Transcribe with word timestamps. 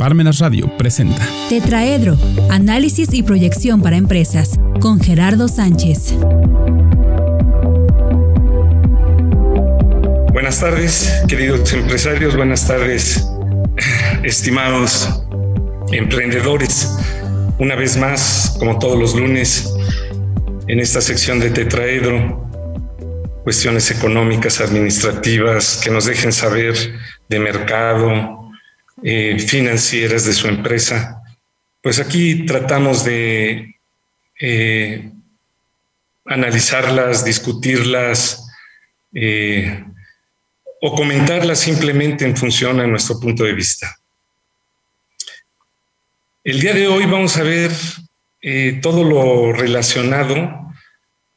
Parmenas 0.00 0.38
Radio 0.38 0.66
presenta 0.78 1.28
Tetraedro, 1.50 2.16
análisis 2.48 3.12
y 3.12 3.22
proyección 3.22 3.82
para 3.82 3.98
empresas, 3.98 4.58
con 4.80 4.98
Gerardo 4.98 5.46
Sánchez. 5.46 6.14
Buenas 10.32 10.58
tardes, 10.58 11.22
queridos 11.28 11.70
empresarios, 11.74 12.34
buenas 12.34 12.66
tardes, 12.66 13.28
estimados 14.22 15.22
emprendedores. 15.92 16.96
Una 17.58 17.74
vez 17.74 17.98
más, 17.98 18.56
como 18.58 18.78
todos 18.78 18.98
los 18.98 19.14
lunes, 19.14 19.70
en 20.66 20.80
esta 20.80 21.02
sección 21.02 21.40
de 21.40 21.50
Tetraedro, 21.50 22.50
cuestiones 23.44 23.90
económicas, 23.90 24.62
administrativas, 24.62 25.78
que 25.84 25.90
nos 25.90 26.06
dejen 26.06 26.32
saber 26.32 26.74
de 27.28 27.38
mercado, 27.38 28.39
eh, 29.02 29.38
financieras 29.38 30.26
de 30.26 30.34
su 30.34 30.46
empresa, 30.46 31.22
pues 31.80 31.98
aquí 31.98 32.44
tratamos 32.44 33.02
de 33.02 33.76
eh, 34.38 35.10
analizarlas, 36.26 37.24
discutirlas 37.24 38.46
eh, 39.14 39.82
o 40.82 40.94
comentarlas 40.94 41.60
simplemente 41.60 42.26
en 42.26 42.36
función 42.36 42.78
a 42.78 42.86
nuestro 42.86 43.18
punto 43.18 43.44
de 43.44 43.54
vista. 43.54 43.96
El 46.44 46.60
día 46.60 46.74
de 46.74 46.86
hoy 46.86 47.06
vamos 47.06 47.38
a 47.38 47.42
ver 47.42 47.70
todo 48.82 49.04
lo 49.04 49.52
relacionado 49.52 50.72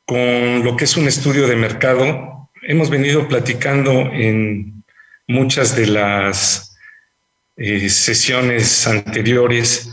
con 0.05 0.63
lo 0.63 0.75
que 0.75 0.83
es 0.83 0.97
un 0.97 1.07
estudio 1.07 1.47
de 1.47 1.55
mercado. 1.55 2.49
Hemos 2.61 2.89
venido 2.89 3.27
platicando 3.27 3.91
en 3.91 4.83
muchas 5.27 5.75
de 5.75 5.87
las 5.87 6.72
eh, 7.55 7.89
sesiones 7.89 8.87
anteriores, 8.87 9.89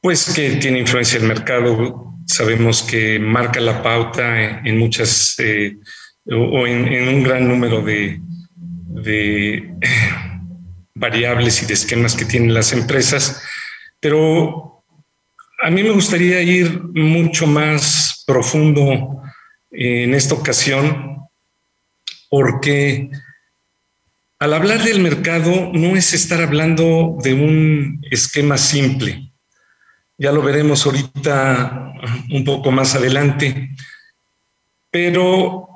pues 0.00 0.32
que 0.34 0.56
tiene 0.56 0.80
influencia 0.80 1.18
el 1.18 1.26
mercado. 1.26 2.14
Sabemos 2.26 2.82
que 2.82 3.18
marca 3.18 3.60
la 3.60 3.82
pauta 3.82 4.60
en, 4.64 4.78
muchas 4.78 5.34
eh, 5.38 5.76
o 6.26 6.66
en, 6.66 7.08
un 7.08 7.22
gran 7.22 7.48
número 7.48 7.82
de, 7.82 8.20
de 9.02 9.74
variables 10.94 11.62
y 11.62 11.66
de 11.66 11.74
esquemas 11.74 12.16
que 12.16 12.24
tienen 12.24 12.54
las 12.54 12.72
empresas, 12.72 13.42
pero 14.00 14.84
a 15.62 15.70
mí 15.70 15.82
me 15.82 15.90
gustaría 15.90 16.42
ir 16.42 16.82
mucho 16.94 17.46
más 17.46 18.24
profundo 18.26 19.22
en 19.70 20.14
esta 20.14 20.34
ocasión 20.34 21.14
porque 22.28 23.10
al 24.44 24.52
hablar 24.52 24.82
del 24.82 25.00
mercado 25.00 25.70
no 25.72 25.96
es 25.96 26.12
estar 26.12 26.42
hablando 26.42 27.16
de 27.22 27.32
un 27.32 28.04
esquema 28.10 28.58
simple. 28.58 29.32
Ya 30.18 30.32
lo 30.32 30.42
veremos 30.42 30.84
ahorita 30.84 31.94
un 32.30 32.44
poco 32.44 32.70
más 32.70 32.94
adelante. 32.94 33.70
Pero, 34.90 35.66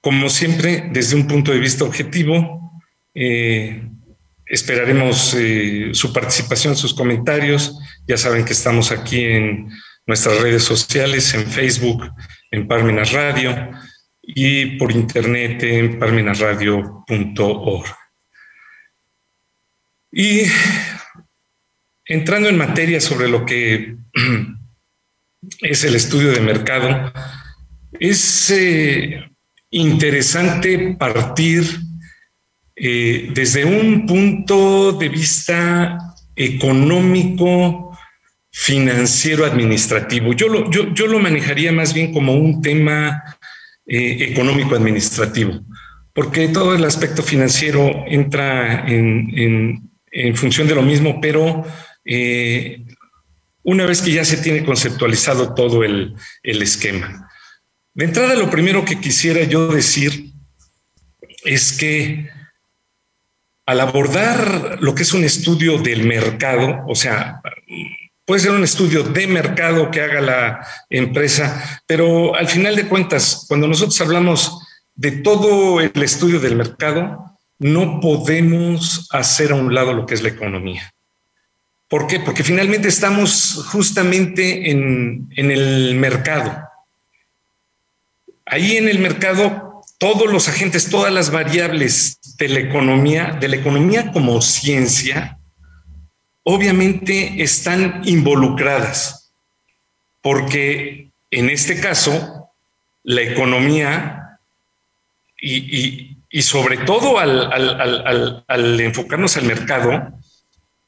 como 0.00 0.30
siempre, 0.30 0.88
desde 0.90 1.16
un 1.16 1.26
punto 1.26 1.52
de 1.52 1.58
vista 1.58 1.84
objetivo, 1.84 2.80
eh, 3.14 3.86
esperaremos 4.46 5.34
eh, 5.38 5.90
su 5.92 6.14
participación, 6.14 6.74
sus 6.74 6.94
comentarios. 6.94 7.78
Ya 8.08 8.16
saben 8.16 8.46
que 8.46 8.54
estamos 8.54 8.90
aquí 8.90 9.22
en 9.22 9.68
nuestras 10.06 10.40
redes 10.40 10.64
sociales, 10.64 11.34
en 11.34 11.46
Facebook, 11.46 12.10
en 12.50 12.66
Parmenas 12.66 13.12
Radio 13.12 13.70
y 14.22 14.76
por 14.76 14.92
internet 14.92 15.62
en 15.64 15.98
parmenasradio.org. 15.98 17.86
Y 20.12 20.42
entrando 22.04 22.48
en 22.48 22.58
materia 22.58 23.00
sobre 23.00 23.28
lo 23.28 23.44
que 23.44 23.96
es 25.60 25.84
el 25.84 25.96
estudio 25.96 26.30
de 26.30 26.40
mercado, 26.40 27.12
es 27.98 28.50
eh, 28.50 29.28
interesante 29.70 30.96
partir 30.98 31.64
eh, 32.76 33.30
desde 33.34 33.64
un 33.64 34.06
punto 34.06 34.92
de 34.92 35.08
vista 35.08 35.98
económico, 36.36 37.96
financiero, 38.50 39.44
administrativo. 39.44 40.32
Yo 40.32 40.70
yo, 40.70 40.92
yo 40.92 41.06
lo 41.06 41.18
manejaría 41.18 41.72
más 41.72 41.94
bien 41.94 42.12
como 42.12 42.34
un 42.34 42.60
tema 42.60 43.22
eh, 43.86 44.28
económico-administrativo, 44.30 45.60
porque 46.12 46.48
todo 46.48 46.74
el 46.74 46.84
aspecto 46.84 47.22
financiero 47.22 48.04
entra 48.06 48.86
en, 48.86 49.90
función 50.34 50.68
de 50.68 50.74
lo 50.74 50.82
mismo, 50.82 51.20
pero 51.20 51.64
eh, 52.04 52.84
una 53.62 53.86
vez 53.86 54.02
que 54.02 54.12
ya 54.12 54.24
se 54.24 54.36
tiene 54.36 54.64
conceptualizado 54.64 55.54
todo 55.54 55.84
el, 55.84 56.14
el 56.42 56.62
esquema. 56.62 57.28
De 57.94 58.04
entrada, 58.04 58.34
lo 58.34 58.50
primero 58.50 58.84
que 58.84 59.00
quisiera 59.00 59.42
yo 59.44 59.68
decir 59.68 60.32
es 61.44 61.72
que 61.72 62.28
al 63.66 63.80
abordar 63.80 64.78
lo 64.80 64.94
que 64.94 65.02
es 65.02 65.12
un 65.12 65.24
estudio 65.24 65.78
del 65.78 66.04
mercado, 66.04 66.84
o 66.86 66.94
sea, 66.94 67.40
Puede 68.32 68.44
ser 68.44 68.52
un 68.52 68.64
estudio 68.64 69.02
de 69.02 69.26
mercado 69.26 69.90
que 69.90 70.00
haga 70.00 70.22
la 70.22 70.66
empresa, 70.88 71.82
pero 71.86 72.34
al 72.34 72.48
final 72.48 72.74
de 72.74 72.88
cuentas, 72.88 73.44
cuando 73.46 73.68
nosotros 73.68 74.00
hablamos 74.00 74.58
de 74.94 75.10
todo 75.10 75.82
el 75.82 76.02
estudio 76.02 76.40
del 76.40 76.56
mercado, 76.56 77.38
no 77.58 78.00
podemos 78.00 79.06
hacer 79.10 79.52
a 79.52 79.56
un 79.56 79.74
lado 79.74 79.92
lo 79.92 80.06
que 80.06 80.14
es 80.14 80.22
la 80.22 80.30
economía. 80.30 80.94
¿Por 81.88 82.06
qué? 82.06 82.20
Porque 82.20 82.42
finalmente 82.42 82.88
estamos 82.88 83.66
justamente 83.70 84.70
en, 84.70 85.28
en 85.36 85.50
el 85.50 85.94
mercado. 85.96 86.56
Ahí 88.46 88.78
en 88.78 88.88
el 88.88 88.98
mercado, 88.98 89.82
todos 89.98 90.32
los 90.32 90.48
agentes, 90.48 90.88
todas 90.88 91.12
las 91.12 91.30
variables 91.30 92.18
de 92.38 92.48
la 92.48 92.60
economía, 92.60 93.36
de 93.38 93.48
la 93.48 93.56
economía 93.56 94.10
como 94.10 94.40
ciencia, 94.40 95.36
obviamente 96.44 97.42
están 97.42 98.02
involucradas, 98.04 99.32
porque 100.20 101.10
en 101.30 101.50
este 101.50 101.80
caso, 101.80 102.50
la 103.04 103.22
economía 103.22 104.38
y, 105.40 106.16
sobre 106.40 106.76
todo 106.78 107.18
al, 107.18 108.80
enfocarnos 108.80 109.36
al 109.36 109.44
mercado, 109.44 110.12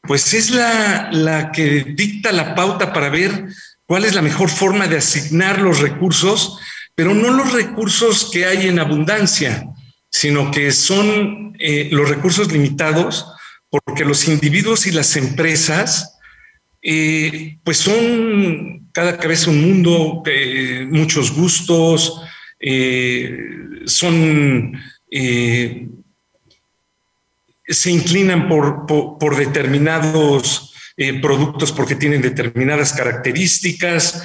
pues 0.03 0.35
es 0.35 0.51
la, 0.51 1.51
que 1.53 1.85
dicta 1.97 2.31
la 2.31 2.55
pauta 2.55 2.93
para 2.93 3.09
ver 3.09 3.47
cuál 3.87 4.05
es 4.05 4.15
la 4.15 4.23
mejor 4.23 4.51
forma 4.51 4.87
de 4.87 4.99
asignar 4.99 5.61
los 5.61 5.81
recursos, 5.81 6.59
pero 6.95 7.15
no 7.15 7.31
los 7.31 7.53
recursos 7.53 8.31
que 8.31 8.45
hay 8.45 8.69
en 8.69 8.79
abundancia, 8.79 9.65
sino 10.11 10.51
que 10.51 10.71
son 10.73 11.57
eh, 11.59 11.89
los 11.91 12.09
recursos 12.09 12.53
limitados 12.53 13.27
porque 13.95 14.05
los 14.05 14.27
individuos 14.27 14.89
y 14.89 14.91
las 14.91 15.15
empresas, 15.15 16.19
eh, 16.83 17.59
pues 17.63 17.77
son 17.77 18.89
cada 18.91 19.17
cabeza 19.19 19.51
un 19.51 19.63
mundo, 19.63 20.21
eh, 20.27 20.85
muchos 20.91 21.31
gustos, 21.31 22.21
eh, 22.59 23.39
son, 23.87 24.73
se 27.69 27.89
inclinan 27.89 28.49
por, 28.49 28.85
por, 28.85 29.37
determinados 29.37 30.75
productos 31.23 31.71
porque 31.71 31.95
tienen 31.95 32.21
determinadas 32.21 32.95
características, 32.95 34.25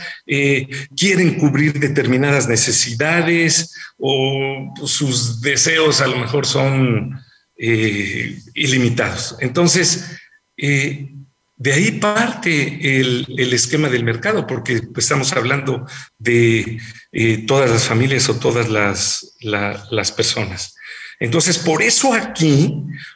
quieren 0.97 1.36
cubrir 1.36 1.80
determinadas 1.80 2.50
necesidades 2.50 3.72
o 4.00 4.74
sus 4.84 5.41
deseos 5.41 6.01
a 6.01 6.07
lo 6.07 6.18
mejor 6.18 6.47
son 6.47 7.19
eh, 7.61 8.39
ilimitados. 8.53 9.35
Entonces, 9.41 10.17
eh, 10.55 11.11
de 11.57 11.73
ahí 11.73 11.91
parte 11.99 13.01
el, 13.01 13.53
esquema 13.53 13.89
del 13.89 14.06
mercado, 14.06 14.47
porque 14.47 14.81
pues, 14.81 15.03
estamos 15.06 15.33
hablando 15.33 15.85
de 16.17 16.79
eh, 17.11 17.45
todas 17.45 17.69
las 17.69 17.83
familias 17.83 18.29
o 18.29 18.39
todas 18.39 18.69
las, 18.69 19.35
las 19.41 20.11
personas. 20.13 20.77
Entonces, 21.19 21.57
por 21.57 21.81
eso 21.81 22.13
aquí 22.13 22.73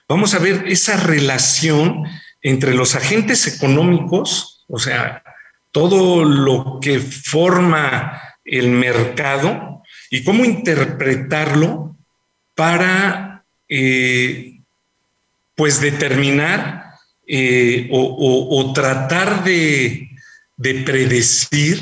vamos 0.10 0.34
a 0.34 0.40
ver 0.40 0.66
esa 0.68 0.98
relación 0.98 2.04
entre 2.42 2.74
los 2.74 2.96
agentes 2.96 3.48
económicos, 3.48 4.66
o 4.68 4.78
sea, 4.78 5.24
todo 5.72 6.25
lo 6.25 6.80
que 6.81 7.00
forma 7.00 8.22
el 8.44 8.72
mercado 8.72 9.84
y 10.12 10.22
cómo 10.25 10.44
interpretarlo 10.44 11.96
para 12.56 13.33
eh, 13.69 14.60
pues 15.56 15.81
determinar 15.81 16.83
eh, 17.25 17.88
o, 17.92 18.74
tratar 18.74 19.44
de, 19.44 20.10
predecir, 20.86 21.80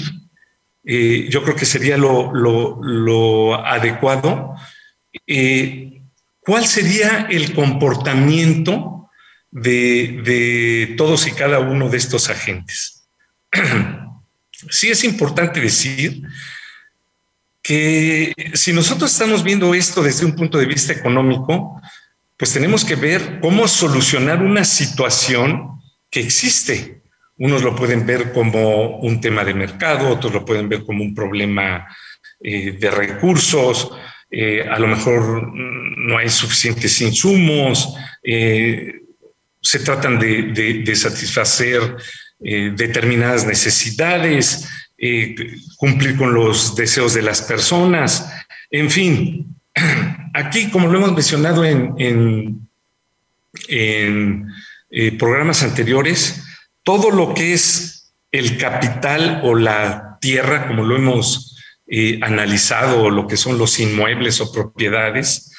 eh, 0.84 1.28
yo 1.30 1.44
creo 1.44 1.56
que 1.56 1.66
sería 1.66 1.98
lo, 1.98 3.56
adecuado, 3.66 4.56
cuál 6.42 6.66
sería 6.66 7.28
el 7.30 7.54
comportamiento 7.54 9.10
de, 9.52 10.94
todos 10.98 11.28
y 11.28 11.32
cada 11.32 11.60
uno 11.60 11.90
de 11.90 11.98
estos 11.98 12.30
agentes. 12.30 13.08
sí 14.70 14.90
es 14.90 15.04
importante 15.04 15.60
decir 15.60 16.22
que 17.62 18.34
si 18.54 18.74
nosotros 18.74 19.12
estamos 19.12 19.44
viendo 19.44 19.74
esto 19.74 20.02
desde 20.02 20.26
un 20.26 20.36
punto 20.36 20.58
de 20.58 20.66
vista 20.66 20.94
económico, 20.94 21.82
pues 22.38 22.54
tenemos 22.54 22.84
que 22.84 22.96
ver 22.96 23.40
cómo 23.40 23.68
solucionar 23.68 24.42
una 24.42 24.64
situación 24.64 25.80
que 26.10 26.22
existe. 26.22 27.04
Unos 27.38 27.64
lo 27.64 27.76
pueden 27.76 28.06
ver 28.06 28.34
como 28.34 28.98
un 28.98 29.22
tema 29.22 29.44
de 29.44 29.54
mercado, 29.54 30.10
otros 30.10 30.34
lo 30.34 30.44
pueden 30.44 30.68
ver 30.68 30.84
como 30.84 31.04
un 31.04 31.14
problema 31.14 31.88
eh, 32.44 32.72
de 32.72 32.92
recursos, 32.92 33.92
eh, 34.30 34.66
a 34.68 34.80
lo 34.80 34.88
mejor 34.88 35.52
no 35.54 36.18
hay 36.18 36.30
suficientes 36.30 37.00
insumos, 37.02 37.96
eh, 38.24 39.02
se 39.62 39.80
tratan 39.80 40.18
de, 40.20 40.96
satisfacer 40.96 41.96
determinadas 42.40 43.46
necesidades, 43.46 44.68
cumplir 45.78 46.16
con 46.18 46.34
los 46.34 46.76
deseos 46.76 47.14
de 47.14 47.22
las 47.22 47.42
personas, 47.42 48.32
en 48.70 48.90
fin. 48.90 49.56
Aquí, 50.34 50.70
como 50.70 50.88
lo 50.88 51.00
hemos 51.00 51.14
mencionado 51.14 51.66
en, 51.66 52.68
en 53.68 54.48
programas 55.18 55.64
anteriores, 55.64 56.44
todo 56.84 57.12
lo 57.12 57.34
que 57.34 57.54
es 57.54 58.14
el 58.32 58.58
capital 58.58 59.42
o 59.44 59.56
la 59.56 60.18
tierra, 60.22 60.68
como 60.68 60.84
lo 60.84 60.96
hemos 60.96 61.52
analizado 62.22 63.10
lo 63.10 63.28
que 63.28 63.36
son 63.36 63.58
los 63.58 63.80
inmuebles 63.80 64.40
o 64.40 64.52
propiedades. 64.52 65.52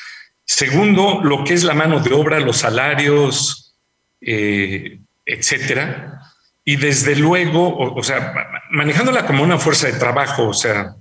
Segundo, 0.44 1.21
lo 1.23 1.44
que 1.44 1.55
es 1.55 1.62
la 1.62 1.75
mano 1.75 2.00
de 2.00 2.15
obra, 2.15 2.41
los 2.41 2.59
salarios, 2.59 3.75
eh, 4.21 5.00
etcétera. 5.27 6.21
Y 6.64 6.76
desde 6.76 7.17
luego, 7.17 7.76
o, 7.76 8.03
sea, 8.03 8.35
manejándola 8.70 9.26
como 9.26 9.43
una 9.43 9.59
fuerza 9.59 9.88
de 9.88 9.99
trabajo, 9.99 10.49
o 10.49 10.55
sea, 10.55 10.94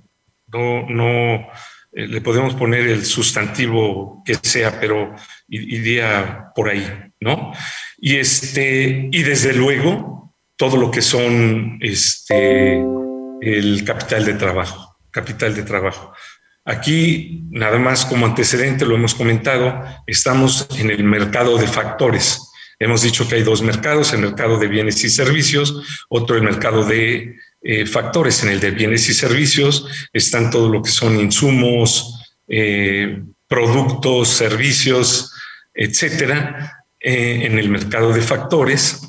no, 0.48 0.88
no 0.88 1.34
eh, 1.92 2.08
le 2.08 2.20
podemos 2.20 2.54
poner 2.54 2.88
el 2.88 3.04
sustantivo 3.04 4.22
que 4.24 4.34
sea, 4.34 4.80
pero 4.80 5.14
iría 5.48 6.50
por 6.54 6.68
ahí, 6.68 6.86
¿no? 7.20 7.52
Y 7.98 8.16
este, 8.16 9.08
y 9.12 9.22
desde 9.22 9.54
luego, 9.54 10.34
todo 10.56 10.76
lo 10.76 10.90
que 10.90 11.02
son 11.02 11.78
este, 11.80 12.84
el 13.40 13.84
capital 13.84 14.24
de 14.24 14.34
trabajo 14.34 14.92
capital 15.12 15.54
de 15.54 15.62
trabajo. 15.62 16.12
Aquí, 16.64 17.44
nada 17.50 17.78
más 17.78 18.04
como 18.04 18.26
antecedente, 18.26 18.84
lo 18.84 18.96
hemos 18.96 19.14
comentado, 19.14 19.84
estamos 20.06 20.66
en 20.78 20.90
el 20.90 21.04
mercado 21.04 21.58
de 21.58 21.68
factores. 21.68 22.40
Hemos 22.82 23.02
dicho 23.02 23.28
que 23.28 23.36
hay 23.36 23.42
dos 23.42 23.62
mercados, 23.62 24.12
el 24.12 24.20
mercado 24.20 24.58
de 24.58 24.66
bienes 24.66 25.04
y 25.04 25.10
servicios, 25.10 26.04
otro 26.08 26.36
el 26.36 26.42
mercado 26.42 26.84
de 26.84 27.36
eh, 27.62 27.86
factores. 27.86 28.42
En 28.42 28.50
el 28.50 28.60
de 28.60 28.72
bienes 28.72 29.08
y 29.08 29.14
servicios 29.14 29.86
están 30.12 30.50
todo 30.50 30.68
lo 30.68 30.82
que 30.82 30.90
son 30.90 31.18
insumos, 31.18 32.34
eh, 32.48 33.22
productos, 33.46 34.28
servicios, 34.28 35.32
etcétera. 35.72 36.84
Eh, 36.98 37.42
en 37.44 37.58
el 37.58 37.68
mercado 37.68 38.12
de 38.12 38.20
factores 38.20 39.00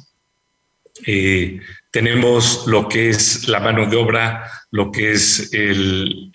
tenemos 1.92 2.66
lo 2.68 2.88
que 2.88 3.10
es 3.10 3.48
la 3.48 3.60
mano 3.60 3.88
de 3.88 3.98
obra 3.98 4.50
lo 4.74 4.92
que 4.92 5.12
es 5.12 5.54
el, 5.54 6.32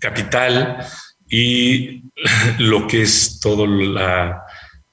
capital 0.00 0.84
y 1.28 2.02
lo 2.58 2.88
que 2.88 3.02
es 3.02 3.38
toda 3.40 3.66
la 3.68 4.45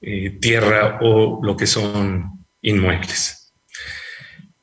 eh, 0.06 0.38
tierra 0.40 0.98
o 1.00 1.40
lo 1.42 1.56
que 1.56 1.66
son 1.66 2.44
inmuebles. 2.62 3.52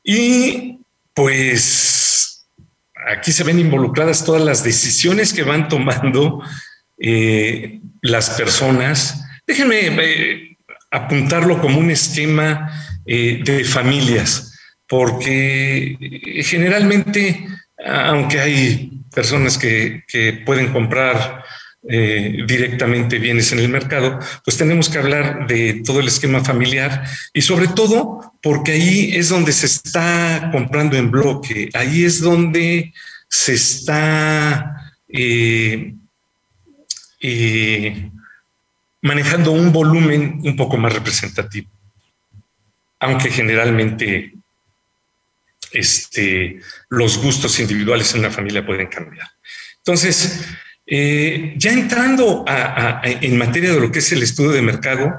Y 0.04 0.80
pues 1.14 2.48
aquí 3.12 3.32
se 3.32 3.44
ven 3.44 3.60
involucradas 3.60 4.26
todas 4.26 4.44
las 4.44 4.64
decisiones 4.64 5.34
que 5.34 5.44
van 5.44 5.68
tomando 5.68 6.44
eh, 6.98 7.80
las 8.02 8.32
personas. 8.32 9.24
Déjenme 9.48 9.80
eh, 9.88 10.58
apuntarlo 10.92 11.60
como 11.62 11.80
un 11.80 11.92
esquema 11.92 12.72
de 13.04 13.64
familias, 13.66 14.56
porque 14.88 15.98
generalmente 16.46 17.46
aunque 17.86 18.40
hay 18.40 18.92
personas 19.14 19.58
que, 19.58 20.04
pueden 20.46 20.72
comprar 20.72 21.44
eh, 21.90 22.44
directamente 22.46 23.18
bienes 23.18 23.52
en 23.52 23.60
el 23.60 23.68
mercado, 23.68 24.20
pues 24.46 24.56
tenemos 24.56 24.88
que 24.88 25.00
hablar 25.00 25.48
de 25.48 25.82
todo 25.84 26.00
el 26.00 26.08
esquema 26.08 26.44
familiar 26.44 27.04
y 27.34 27.42
sobre 27.42 27.68
todo 27.70 28.36
porque 28.40 28.74
ahí 28.74 29.16
es 29.16 29.30
donde 29.30 29.52
se 29.52 29.66
está 29.66 30.50
comprando 30.52 30.96
en 30.96 31.10
bloque, 31.10 31.70
ahí 31.74 32.04
es 32.04 32.22
donde 32.22 32.94
se 33.28 33.54
está 33.54 34.94
eh, 35.10 35.96
eh, 37.20 38.12
manejando 39.02 39.52
un 39.52 39.72
volumen 39.72 40.40
un 40.44 40.56
poco 40.56 40.78
más 40.78 40.94
representativo, 40.94 41.68
aunque 43.00 43.32
generalmente 43.32 44.36
este, 45.72 46.60
los 46.90 47.18
gustos 47.18 47.60
individuales 47.60 48.14
en 48.14 48.20
una 48.20 48.30
familia 48.30 48.64
pueden 48.64 48.88
cambiar. 48.88 49.28
Entonces, 49.78 50.46
eh, 50.94 51.54
ya 51.56 51.72
entrando 51.72 52.44
en 53.06 53.38
materia 53.38 53.72
de 53.72 53.80
lo 53.80 53.94
que 53.94 54.00
es 54.00 54.12
el 54.12 54.24
estudio 54.24 54.52
de 54.52 54.62
mercado, 54.62 55.10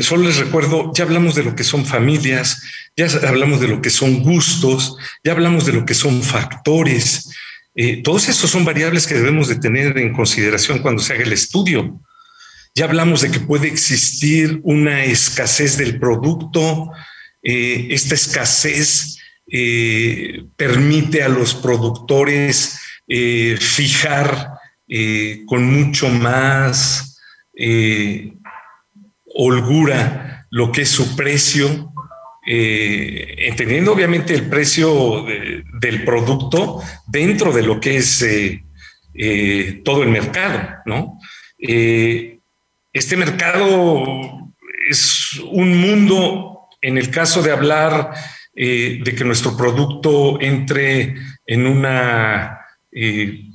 solo 0.00 0.24
les 0.24 0.38
recuerdo, 0.38 0.90
ya 0.92 1.04
hablamos 1.04 1.36
de 1.36 1.44
lo 1.44 1.54
que 1.54 1.62
son 1.62 1.86
familias, 1.86 2.60
ya 2.96 3.06
hablamos 3.28 3.60
de 3.60 3.68
lo 3.68 3.80
que 3.80 3.90
son 3.90 4.24
gustos, 4.24 4.96
ya 5.22 5.30
hablamos 5.30 5.64
de 5.64 5.74
lo 5.74 5.86
que 5.86 5.94
son 5.94 6.24
factores. 6.24 7.30
Eh, 7.76 8.02
todos 8.02 8.28
esos 8.28 8.50
son 8.50 8.64
variables 8.64 9.06
que 9.06 9.14
debemos 9.14 9.46
de 9.46 9.60
tener 9.60 9.96
en 9.96 10.12
consideración 10.12 10.80
cuando 10.80 11.00
se 11.00 11.12
haga 11.12 11.22
el 11.22 11.32
estudio. 11.32 12.00
Ya 12.74 12.86
hablamos 12.86 13.20
de 13.20 13.30
que 13.30 13.38
puede 13.38 13.68
existir 13.68 14.58
una 14.64 15.04
escasez 15.04 15.76
del 15.76 16.00
producto. 16.00 16.90
Eh, 17.44 17.86
esta 17.90 18.16
escasez 18.16 19.18
permite 20.56 21.22
a 21.22 21.28
los 21.28 21.54
productores 21.54 22.76
fijar 23.06 24.53
eh, 24.88 25.42
con 25.46 25.64
mucho 25.64 26.08
más 26.08 27.10
holgura 29.26 30.46
lo 30.50 30.72
que 30.72 30.82
es 30.82 30.88
su 30.88 31.14
precio, 31.14 31.92
entendiendo 32.44 33.92
obviamente 33.92 34.34
el 34.34 34.48
precio 34.48 35.24
del 35.80 36.04
producto 36.04 36.82
dentro 37.06 37.52
de 37.52 37.62
lo 37.62 37.78
que 37.78 37.96
es 37.98 38.26
todo 39.84 40.02
el 40.02 40.08
mercado, 40.08 40.82
¿no? 40.84 41.18
este 42.92 43.16
mercado 43.16 44.44
es 44.88 45.40
un 45.50 45.76
mundo, 45.78 46.68
en 46.80 46.98
el 46.98 47.10
caso 47.10 47.42
de 47.42 47.52
hablar 47.52 48.12
eh, 48.54 49.00
de 49.02 49.14
que 49.14 49.24
nuestro 49.24 49.56
producto 49.56 50.40
entre 50.40 51.14
en 51.46 51.66
una, 51.66 52.60
eh, 52.92 53.48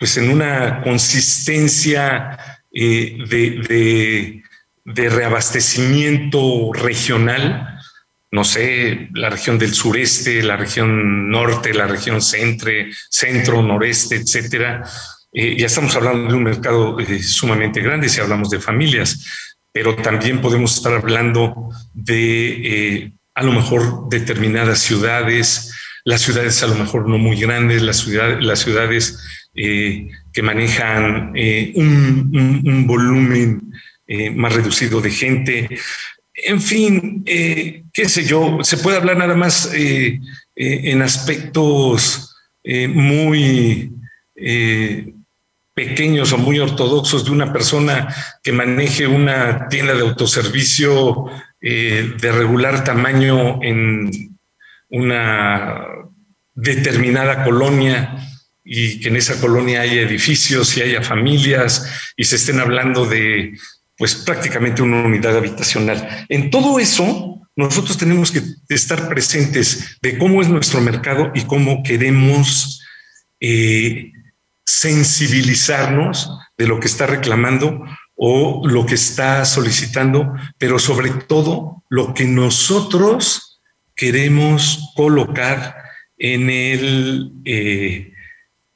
pues 0.00 0.16
en 0.16 0.30
una 0.30 0.80
consistencia 0.80 2.38
eh, 2.72 3.18
de, 3.28 4.42
de, 4.82 5.08
reabastecimiento 5.10 6.72
regional, 6.72 7.78
no 8.30 8.42
sé, 8.42 9.10
la 9.12 9.28
región 9.28 9.58
del 9.58 9.74
sureste, 9.74 10.42
la 10.42 10.56
región 10.56 11.30
norte, 11.30 11.74
la 11.74 11.86
región 11.86 12.22
centre, 12.22 12.90
centro, 13.10 13.62
noreste, 13.62 14.16
etcétera. 14.16 14.82
ya 15.34 15.66
estamos 15.66 15.94
hablando 15.94 16.28
de 16.30 16.34
un 16.34 16.44
mercado 16.44 16.96
sumamente 17.20 17.82
grande 17.82 18.08
si 18.08 18.20
hablamos 18.20 18.48
de 18.48 18.58
familias, 18.58 19.58
pero 19.70 19.96
también 19.96 20.40
podemos 20.40 20.76
estar 20.76 20.94
hablando 20.94 21.68
de 21.92 23.12
a 23.34 23.42
lo 23.42 23.52
mejor 23.52 24.08
determinadas 24.08 24.78
ciudades, 24.78 25.74
las 26.04 26.22
ciudades 26.22 26.62
a 26.62 26.68
lo 26.68 26.76
mejor 26.76 27.06
no 27.06 27.18
muy 27.18 27.38
grandes, 27.38 27.82
las, 27.82 28.06
las 28.06 28.60
ciudades 28.60 29.18
eh, 29.52 30.08
que 30.32 30.42
manejan 30.42 31.32
eh, 31.34 31.72
un, 31.74 32.86
volumen 32.86 33.72
eh, 34.06 34.30
más 34.30 34.54
reducido 34.54 35.00
de 35.00 35.10
gente. 35.10 35.68
En 36.32 36.62
fin, 36.62 37.24
qué 37.24 38.08
sé 38.08 38.24
yo, 38.24 38.58
se 38.62 38.76
puede 38.76 38.96
hablar 38.96 39.18
nada 39.18 39.34
más 39.34 39.70
en 39.74 41.02
aspectos 41.02 42.34
muy 42.64 43.92
pequeños 45.74 46.32
o 46.32 46.38
muy 46.38 46.58
ortodoxos 46.60 47.24
de 47.24 47.32
una 47.32 47.52
persona 47.52 48.14
que 48.42 48.52
maneje 48.52 49.06
una 49.06 49.68
tienda 49.68 49.94
de 49.94 50.00
autoservicio 50.00 51.26
de 51.60 52.32
regular 52.32 52.84
tamaño 52.84 53.62
en 53.62 54.38
una 54.88 55.84
determinada 56.54 57.44
colonia 57.44 58.16
y 58.64 59.00
que 59.00 59.08
en 59.08 59.16
esa 59.16 59.40
colonia 59.40 59.82
haya 59.82 60.02
edificios 60.02 60.76
y 60.76 60.82
haya 60.82 61.02
familias 61.02 61.86
y 62.16 62.24
se 62.24 62.36
estén 62.36 62.60
hablando 62.60 63.06
de 63.06 63.58
pues 63.96 64.14
prácticamente 64.14 64.82
una 64.82 65.02
unidad 65.02 65.36
habitacional. 65.36 66.26
En 66.28 66.50
todo 66.50 66.78
eso, 66.78 67.40
nosotros 67.56 67.98
tenemos 67.98 68.30
que 68.30 68.42
estar 68.70 69.08
presentes 69.08 69.98
de 70.00 70.16
cómo 70.16 70.40
es 70.40 70.48
nuestro 70.48 70.80
mercado 70.80 71.30
y 71.34 71.42
cómo 71.42 71.82
queremos 71.82 72.82
eh, 73.40 74.12
sensibilizarnos 74.64 76.30
de 76.56 76.66
lo 76.66 76.80
que 76.80 76.86
está 76.86 77.06
reclamando 77.06 77.84
o 78.14 78.66
lo 78.66 78.86
que 78.86 78.94
está 78.94 79.44
solicitando, 79.44 80.32
pero 80.58 80.78
sobre 80.78 81.10
todo 81.10 81.84
lo 81.88 82.14
que 82.14 82.24
nosotros 82.24 83.60
queremos 83.94 84.92
colocar 84.94 85.76
en 86.16 86.48
el, 86.50 87.32
eh, 87.44 88.09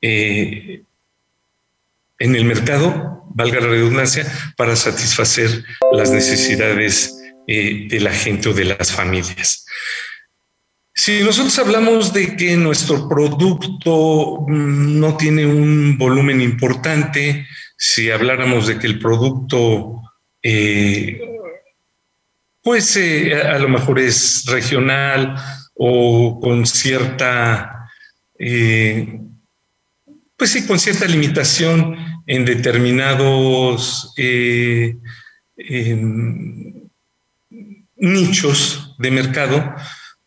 eh, 0.06 0.82
en 2.18 2.37
el 2.37 2.44
mercado, 2.44 3.25
valga 3.30 3.58
la 3.61 3.68
redundancia, 3.68 4.30
para 4.54 4.76
satisfacer 4.76 5.64
las 5.92 6.11
necesidades 6.11 7.18
eh, 7.46 7.87
de 7.88 8.00
la 8.00 8.12
gente 8.12 8.50
o 8.50 8.52
de 8.52 8.66
las 8.66 8.92
familias. 8.92 9.64
Si 10.92 11.23
nosotros 11.23 11.58
hablamos 11.58 12.12
de 12.12 12.37
que 12.37 12.54
nuestro 12.54 13.08
producto 13.08 14.44
mm, 14.46 15.00
no 15.00 15.16
tiene 15.16 15.46
un 15.46 15.96
volumen 15.96 16.42
importante, 16.42 17.46
si 17.78 18.11
habláramos 18.11 18.66
de 18.66 18.78
que 18.78 18.87
el 18.87 18.99
producto, 18.99 20.02
eh, 20.42 21.18
pues 22.62 22.94
a 22.96 23.58
lo 23.58 23.70
mejor 23.70 23.99
es 24.00 24.44
regional 24.49 25.34
o 25.75 26.38
con 26.40 26.66
cierta, 26.66 27.88
pues 30.52 30.66
con 30.66 30.78
cierta 30.78 31.06
limitación 31.06 31.96
en 32.26 32.44
determinados 32.44 34.12
nichos 37.96 38.94
de 38.98 39.10
mercado, 39.10 39.74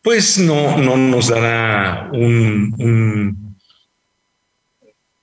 pues 0.02 0.36
no, 0.38 0.76
no 0.76 0.96
nos 0.96 1.28
dará 1.28 2.10
un, 2.12 3.54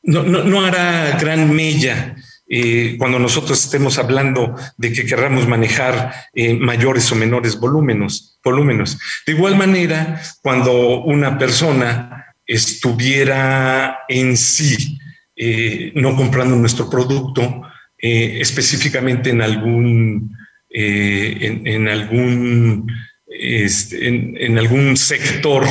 no, 0.01 0.23
no, 0.23 0.65
hará 0.65 1.17
gran 1.19 1.53
mella 1.53 2.15
eh, 2.47 2.95
cuando 2.97 3.19
nosotros 3.19 3.61
estemos 3.61 3.97
hablando 3.97 4.55
de 4.77 4.93
que 4.93 5.05
querramos 5.05 5.45
manejar 5.45 6.13
eh, 6.33 6.53
mayores 6.53 7.11
o 7.11 7.15
menores 7.15 7.59
volúmenes, 7.59 8.39
volúmenes. 8.41 8.97
De 9.27 9.33
igual 9.33 9.57
manera, 9.57 10.21
cuando 10.41 11.01
una 11.01 11.37
persona 11.37 12.24
estuviera 12.45 13.99
en 14.07 14.37
sí 14.37 14.99
eh, 15.35 15.91
no 15.95 16.15
comprando 16.15 16.55
nuestro 16.55 16.89
producto, 16.89 17.61
específicamente 17.97 19.31
en 19.31 19.41
algún, 19.41 20.37
en, 20.69 21.87
algún, 21.87 22.91
este, 23.27 24.07
en 24.07 24.57
algún 24.59 24.95
sector 24.95 25.65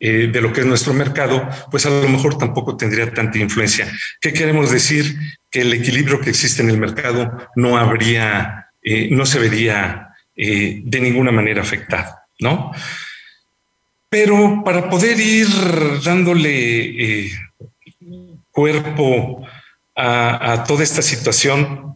eh, 0.00 0.28
de 0.32 0.40
lo 0.40 0.52
que 0.52 0.60
es 0.60 0.66
nuestro 0.66 0.94
mercado, 0.94 1.48
pues 1.72 1.84
a 1.84 1.90
lo 1.90 2.08
mejor 2.08 2.38
tampoco 2.38 2.76
tendría 2.76 3.12
tanta 3.12 3.36
influencia. 3.38 3.90
¿Qué 4.20 4.32
queremos 4.32 4.70
decir? 4.70 5.16
Que 5.50 5.62
el 5.62 5.72
equilibrio 5.72 6.20
que 6.20 6.30
existe 6.30 6.62
en 6.62 6.70
el 6.70 6.78
mercado 6.78 7.48
no 7.56 7.76
habría, 7.76 8.68
eh, 8.80 9.08
no 9.10 9.26
se 9.26 9.40
vería 9.40 10.10
eh, 10.36 10.82
de 10.84 11.00
ninguna 11.00 11.32
manera 11.32 11.62
afectado, 11.62 12.14
¿no? 12.38 12.70
Pero 14.08 14.62
para 14.64 14.88
poder 14.88 15.20
ir 15.20 15.48
dándole 16.02 17.30
cuerpo 18.50 19.46
a, 19.94 20.64
toda 20.66 20.82
esta 20.82 21.02
situación, 21.02 21.94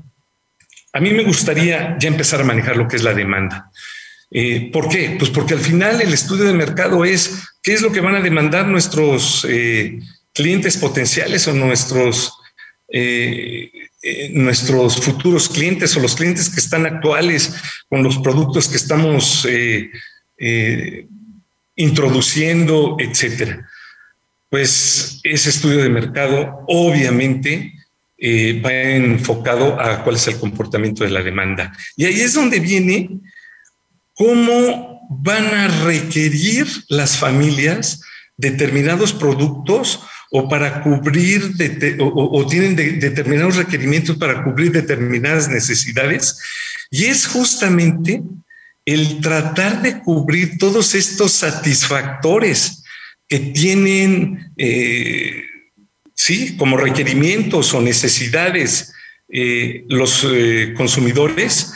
a 0.92 1.00
mí 1.00 1.10
me 1.10 1.24
gustaría 1.24 1.96
ya 1.98 2.08
empezar 2.08 2.40
a 2.40 2.44
manejar 2.44 2.76
lo 2.76 2.86
que 2.86 2.96
es 2.96 3.02
la 3.02 3.14
demanda. 3.14 3.70
Eh, 4.30 4.70
¿Por 4.72 4.88
qué? 4.88 5.16
Pues 5.18 5.30
porque 5.30 5.54
al 5.54 5.60
final 5.60 6.00
el 6.00 6.12
estudio 6.12 6.44
de 6.44 6.52
mercado 6.52 7.04
es 7.04 7.44
qué 7.62 7.74
es 7.74 7.82
lo 7.82 7.92
que 7.92 8.00
van 8.00 8.14
a 8.14 8.20
demandar 8.20 8.66
nuestros 8.66 9.46
eh, 9.48 9.98
clientes 10.32 10.76
potenciales 10.76 11.48
o 11.48 11.54
nuestros, 11.54 12.32
eh, 12.88 13.70
nuestros 14.32 15.00
futuros 15.00 15.48
clientes 15.48 15.96
o 15.96 16.00
los 16.00 16.14
clientes 16.14 16.48
que 16.50 16.60
están 16.60 16.86
actuales 16.86 17.54
con 17.88 18.02
los 18.02 18.18
productos 18.18 18.68
que 18.68 18.76
estamos 18.76 19.46
introduciendo, 21.76 22.96
etcétera. 22.98 23.68
Pues 24.48 25.20
ese 25.22 25.50
estudio 25.50 25.78
de 25.82 25.88
mercado 25.88 26.64
obviamente 26.68 27.72
va 28.64 28.72
enfocado 28.72 29.80
a 29.80 30.04
cuál 30.04 30.16
es 30.16 30.28
el 30.28 30.38
comportamiento 30.38 31.04
de 31.04 31.10
la 31.10 31.22
demanda. 31.22 31.72
Y 31.96 32.04
ahí 32.04 32.20
es 32.20 32.34
donde 32.34 32.60
viene 32.60 33.08
cómo 34.14 35.08
van 35.10 35.46
a 35.46 35.68
requerir 35.84 36.66
las 36.88 37.16
familias 37.16 38.02
determinados 38.36 39.12
productos 39.12 40.00
o 40.30 40.48
para 40.48 40.82
cubrir 40.82 41.52
o, 42.00 42.46
tienen 42.46 42.74
determinados 42.76 43.56
requerimientos 43.56 44.16
para 44.16 44.42
cubrir 44.42 44.72
determinadas 44.72 45.48
necesidades. 45.48 46.38
Y 46.90 47.04
es 47.04 47.26
justamente 47.26 48.22
el 48.84 49.20
tratar 49.20 49.82
de 49.82 50.00
cubrir 50.00 50.58
todos 50.58 50.94
estos 50.94 51.32
satisfactores 51.32 52.82
que 53.28 53.38
tienen, 53.38 54.52
eh, 54.56 55.44
sí, 56.14 56.56
como 56.56 56.76
requerimientos 56.76 57.72
o 57.74 57.80
necesidades 57.80 58.92
eh, 59.28 59.84
los 59.88 60.26
eh, 60.30 60.74
consumidores 60.76 61.72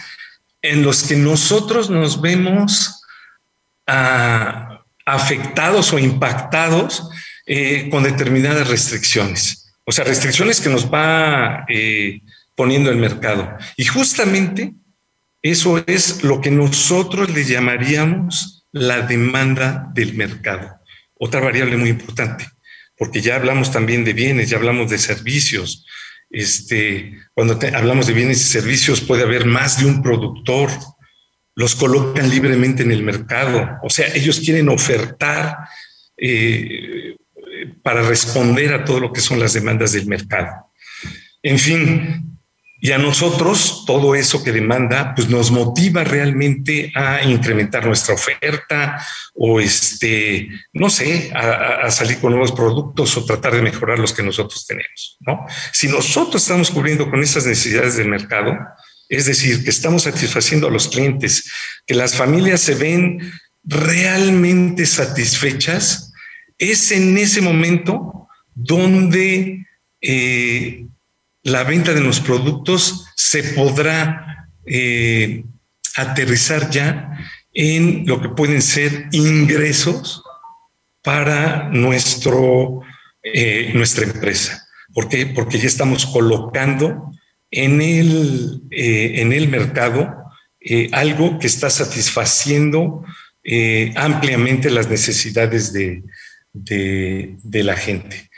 en 0.61 0.83
los 0.83 1.05
que 1.05 1.17
nosotros 1.17 1.89
nos 1.89 2.21
vemos 2.21 3.03
ah, 3.87 4.85
afectados 5.05 5.93
o 5.93 5.99
impactados 5.99 7.09
con 7.93 8.03
determinadas 8.03 8.67
restricciones. 8.67 9.73
O 9.85 9.93
sea, 9.93 10.05
restricciones 10.05 10.61
que 10.61 10.69
nos 10.69 10.93
va 10.93 11.65
poniendo 12.57 12.91
el 12.91 12.97
mercado. 12.97 13.57
Y 13.77 13.85
justamente 13.85 14.75
eso 15.51 15.83
es 15.87 16.23
lo 16.23 16.41
que 16.41 16.51
nosotros 16.51 17.31
le 17.31 17.45
llamaríamos 17.45 18.67
la 18.73 19.03
demanda 19.03 19.91
del 19.95 20.15
mercado. 20.15 20.81
Otra 21.15 21.41
variable 21.41 21.77
muy 21.77 21.91
importante, 21.91 22.47
porque 22.97 23.21
ya 23.21 23.37
hablamos 23.37 23.73
también 23.73 24.05
de 24.05 24.13
bienes, 24.13 24.51
ya 24.51 24.57
hablamos 24.57 24.91
de 24.91 24.99
servicios, 24.99 25.87
este, 26.31 27.19
cuando 27.35 27.59
hablamos 27.75 28.07
de 28.07 28.13
bienes 28.13 28.41
y 28.41 28.45
servicios 28.45 29.01
puede 29.01 29.23
haber 29.23 29.47
más 29.47 29.79
de 29.79 29.87
un 29.87 30.03
productor, 30.03 30.71
los 31.55 31.75
colocan 31.75 32.29
libremente 32.29 32.83
en 32.83 32.93
el 32.93 33.03
mercado, 33.03 33.79
o 33.83 33.89
sea, 33.89 34.09
ellos 34.15 34.41
quieren 34.41 34.69
ofertar 34.69 35.57
eh, 36.19 37.17
para 37.83 38.03
responder 38.03 38.75
a 38.75 38.85
todo 38.85 39.01
lo 39.01 39.13
que 39.13 39.21
son 39.21 39.41
las 39.41 39.55
demandas 39.55 39.93
del 39.93 40.07
mercado. 40.07 40.73
En 41.43 41.59
fin, 41.59 42.36
y 42.87 42.93
a 42.93 42.99
nosotros 42.99 43.83
todo 43.85 44.15
eso 44.15 44.45
que 44.45 44.53
demanda, 44.53 45.13
pues 45.13 45.29
nos 45.29 45.51
motiva 45.51 46.05
realmente 46.05 46.93
a 46.95 47.25
incrementar 47.25 47.85
nuestra 47.85 48.15
oferta 48.15 49.05
o 49.35 49.59
este, 49.59 50.49
no 50.73 50.89
sé, 50.89 51.33
a, 51.35 51.91
salir 51.91 52.21
con 52.21 52.31
nuevos 52.31 52.53
productos 52.53 53.17
o 53.17 53.25
tratar 53.25 53.57
de 53.57 53.63
mejorar 53.63 53.99
los 53.99 54.13
que 54.13 54.23
nosotros 54.23 54.65
tenemos, 54.69 55.17
¿no? 55.19 55.47
Si 55.73 55.89
nosotros 55.89 56.41
estamos 56.41 56.71
cubriendo 56.71 57.11
con 57.11 57.21
esas 57.25 57.45
necesidades 57.45 57.97
del 57.97 58.07
mercado, 58.07 58.57
es 59.09 59.27
decir, 59.27 59.65
que 59.65 59.71
estamos 59.71 60.05
satisfaciendo 60.05 60.69
a 60.69 60.71
los 60.71 60.87
clientes, 60.87 61.51
que 61.89 61.95
las 61.95 62.15
familias 62.15 62.61
se 62.61 62.77
ven 62.77 63.33
realmente 63.65 64.87
satisfechas, 64.87 66.13
es 66.57 66.93
en 66.93 67.19
ese 67.19 67.41
momento 67.41 68.29
donde 68.55 69.67
eh, 70.01 70.86
la 71.47 71.63
venta 71.63 71.95
de 71.95 72.01
los 72.01 72.19
productos 72.19 73.07
se 73.15 73.45
podrá 73.55 74.49
eh, 74.67 75.45
aterrizar 75.95 76.71
ya 76.71 77.17
en 77.53 78.05
lo 78.05 78.21
que 78.21 78.31
pueden 78.31 78.61
ser 78.61 79.07
ingresos 79.13 80.25
para 81.05 81.69
nuestro, 81.69 82.81
eh, 83.23 83.71
nuestra 83.75 84.07
empresa. 84.07 84.67
¿Por 84.93 85.09
qué? 85.09 85.27
Porque 85.27 85.59
ya 85.59 85.69
estamos 85.69 86.05
colocando 86.07 87.13
en 87.53 87.81
el, 87.81 88.63
eh, 88.73 89.21
en 89.21 89.33
el 89.33 89.47
mercado 89.49 90.15
algo 90.91 91.39
que 91.39 91.47
está 91.47 91.71
satisfaciendo 91.71 93.05
ampliamente 93.95 94.69
las 94.69 94.89
necesidades 94.89 95.73
de, 95.73 96.03
de 96.53 97.63
la 97.63 97.77
gente. 97.77 98.29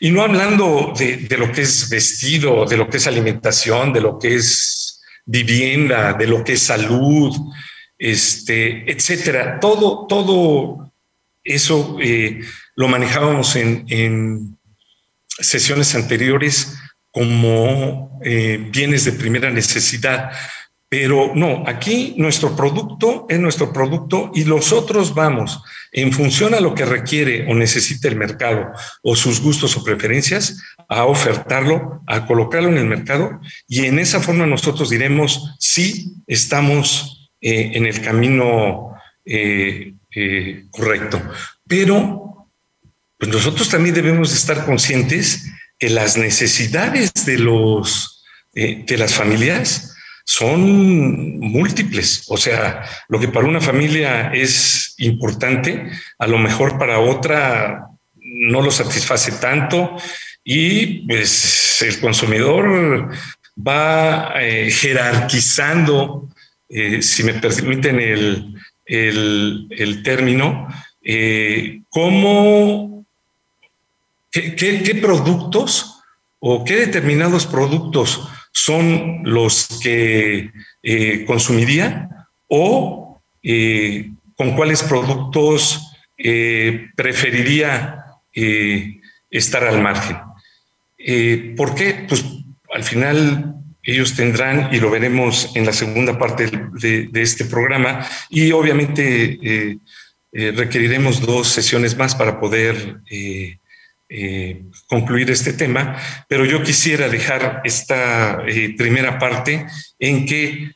Y 0.00 0.10
no 0.10 0.22
hablando 0.22 0.92
de, 0.98 1.36
lo 1.36 1.52
que 1.52 1.62
es 1.62 1.88
vestido, 1.88 2.64
de 2.66 2.76
lo 2.76 2.88
que 2.88 2.96
es 2.96 3.06
alimentación, 3.06 3.92
de 3.92 4.00
lo 4.00 4.18
que 4.18 4.34
es 4.34 5.00
vivienda, 5.24 6.12
de 6.14 6.26
lo 6.26 6.42
que 6.42 6.54
es 6.54 6.62
salud, 6.62 7.34
este, 7.98 8.90
etcétera. 8.90 9.60
Todo, 9.60 10.06
todo 10.06 10.92
eso 11.44 11.98
eh, 12.00 12.40
lo 12.74 12.88
manejábamos 12.88 13.56
en, 13.56 14.58
sesiones 15.26 15.94
anteriores 15.94 16.76
como 17.10 18.20
eh, 18.22 18.68
bienes 18.70 19.06
de 19.06 19.12
primera 19.12 19.50
necesidad, 19.50 20.30
Pero 20.92 21.32
no, 21.34 21.64
aquí 21.66 22.14
nuestro 22.18 22.54
producto 22.54 23.24
es 23.30 23.40
nuestro 23.40 23.72
producto 23.72 24.30
y 24.34 24.44
los 24.44 24.72
otros 24.72 25.14
vamos 25.14 25.62
en 25.90 26.12
función 26.12 26.52
a 26.52 26.60
lo 26.60 26.74
que 26.74 26.84
requiere 26.84 27.50
o 27.50 27.54
necesita 27.54 28.08
el 28.08 28.16
mercado 28.16 28.70
o 29.02 29.16
sus 29.16 29.40
gustos 29.40 29.74
o 29.74 29.84
preferencias 29.84 30.60
a 30.90 31.06
ofertarlo, 31.06 32.02
a 32.06 32.26
colocarlo 32.26 32.68
en 32.68 32.76
el 32.76 32.84
mercado 32.84 33.40
y 33.66 33.86
en 33.86 33.98
esa 33.98 34.20
forma 34.20 34.44
nosotros 34.44 34.90
diremos 34.90 35.54
si 35.58 36.12
estamos 36.26 37.30
eh, 37.40 37.70
en 37.72 37.86
el 37.86 38.02
camino 38.02 38.94
eh, 39.24 39.94
eh, 40.14 40.66
correcto. 40.68 41.22
Pero 41.66 42.50
pues 43.16 43.32
nosotros 43.32 43.70
también 43.70 43.94
debemos 43.94 44.34
estar 44.34 44.66
conscientes 44.66 45.50
que 45.78 45.88
las 45.88 46.18
necesidades 46.18 47.14
de 47.24 47.38
los 47.38 48.26
de 48.52 48.98
las 48.98 49.14
familias 49.14 49.91
son 50.24 51.38
múltiples. 51.38 52.24
O 52.28 52.36
sea, 52.36 52.84
lo 53.08 53.18
que 53.18 53.28
para 53.28 53.46
una 53.46 53.60
familia 53.60 54.32
es 54.32 54.94
importante, 54.98 55.90
a 56.18 56.26
lo 56.26 56.38
mejor 56.38 56.78
para 56.78 57.00
otra 57.00 57.86
no 58.14 58.62
lo 58.62 58.70
satisface 58.70 59.32
tanto 59.32 59.96
y 60.44 61.06
pues 61.06 61.82
el 61.82 62.00
consumidor 62.00 63.10
va 63.56 64.34
eh, 64.40 64.70
jerarquizando, 64.70 66.28
eh, 66.68 67.02
si 67.02 67.22
me 67.24 67.34
permiten 67.34 68.00
el, 68.00 68.54
el, 68.86 70.02
término, 70.02 70.68
eh, 71.02 71.82
cómo, 71.90 73.04
qué 74.30 74.98
productos 75.00 76.00
o 76.40 76.64
qué 76.64 76.76
determinados 76.76 77.46
productos 77.46 78.28
son 78.52 79.22
los 79.24 79.80
que 79.82 80.52
eh, 80.82 81.24
consumiría 81.26 82.08
o 82.48 83.20
eh, 83.42 84.10
con 84.36 84.54
cuáles 84.54 84.82
productos 84.82 85.96
eh, 86.18 86.88
preferiría 86.94 87.98
estar 89.30 89.64
al 89.64 89.82
margen. 89.82 90.16
¿Por 91.56 91.74
qué? 91.74 92.06
Pues 92.08 92.24
al 92.72 92.82
final 92.82 93.56
ellos 93.82 94.14
tendrán, 94.14 94.72
y 94.72 94.80
lo 94.80 94.90
veremos 94.90 95.54
en 95.54 95.66
la 95.66 95.72
segunda 95.74 96.18
parte 96.18 96.46
de, 96.46 97.10
este 97.12 97.44
programa, 97.44 98.06
y 98.30 98.52
obviamente 98.52 99.78
requeriremos 100.32 101.20
dos 101.20 101.48
sesiones 101.48 101.94
más 101.98 102.14
para 102.14 102.40
poder 102.40 103.00
concluir 104.88 105.30
este 105.30 105.52
tema, 105.52 105.96
pero 106.28 106.44
yo 106.44 106.62
quisiera 106.62 107.08
dejar 107.08 107.62
esta 107.64 108.42
eh, 108.46 108.74
primera 108.76 109.18
parte 109.18 109.66
en 109.98 110.26
que 110.26 110.72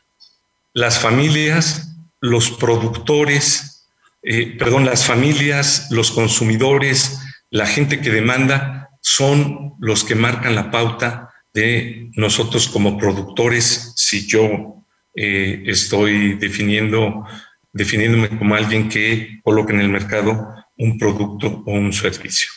las 0.73 0.99
familias, 0.99 1.97
los 2.21 2.51
productores, 2.51 3.89
eh, 4.23 4.57
perdón, 4.59 4.87
las 4.87 5.05
familias, 5.05 5.89
los 5.91 6.11
consumidores, 6.13 7.19
la 7.51 7.67
gente 7.67 8.01
que 8.01 8.11
demanda, 8.11 8.89
son 9.03 9.75
los 9.81 10.03
que 10.03 10.15
marcan 10.15 10.55
la 10.55 10.71
pauta 10.71 11.31
de 11.53 12.11
nosotros 12.17 12.69
como 12.69 12.99
productores, 12.99 13.93
si 13.97 14.27
yo 14.27 14.83
estoy 15.15 16.35
definiendo, 16.35 17.25
definiéndome 17.73 18.29
como 18.29 18.55
alguien 18.55 18.91
que 18.91 19.41
coloque 19.43 19.73
en 19.73 19.81
el 19.81 19.89
mercado 19.89 20.55
un 20.77 20.99
producto 20.99 21.63
o 21.65 21.73
un 21.73 21.91
servicio. 21.93 22.49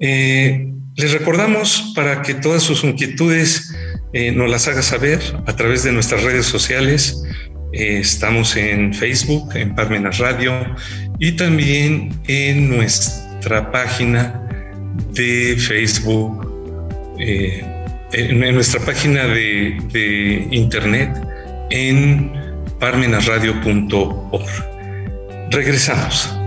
Eh, 0.00 0.72
les 0.96 1.12
recordamos 1.12 1.92
para 1.94 2.22
que 2.22 2.34
todas 2.34 2.62
sus 2.62 2.84
inquietudes 2.84 3.74
eh, 4.12 4.30
nos 4.32 4.50
las 4.50 4.68
haga 4.68 4.82
saber 4.82 5.20
a 5.46 5.56
través 5.56 5.82
de 5.82 5.92
nuestras 5.92 6.22
redes 6.22 6.46
sociales. 6.46 7.22
Eh, 7.72 7.98
estamos 7.98 8.56
en 8.56 8.94
Facebook, 8.94 9.54
en 9.54 9.74
Parmenas 9.74 10.18
Radio 10.18 10.52
y 11.18 11.32
también 11.32 12.10
en 12.26 12.68
nuestra 12.68 13.70
página 13.70 14.44
de 15.12 15.56
Facebook, 15.58 16.46
en, 17.18 18.54
nuestra 18.54 18.80
página 18.80 19.26
de, 19.26 19.76
de 19.92 20.48
internet 20.50 21.10
en 21.70 22.32
parmenasradio.org. 22.78 24.48
Regresamos. 25.50 26.38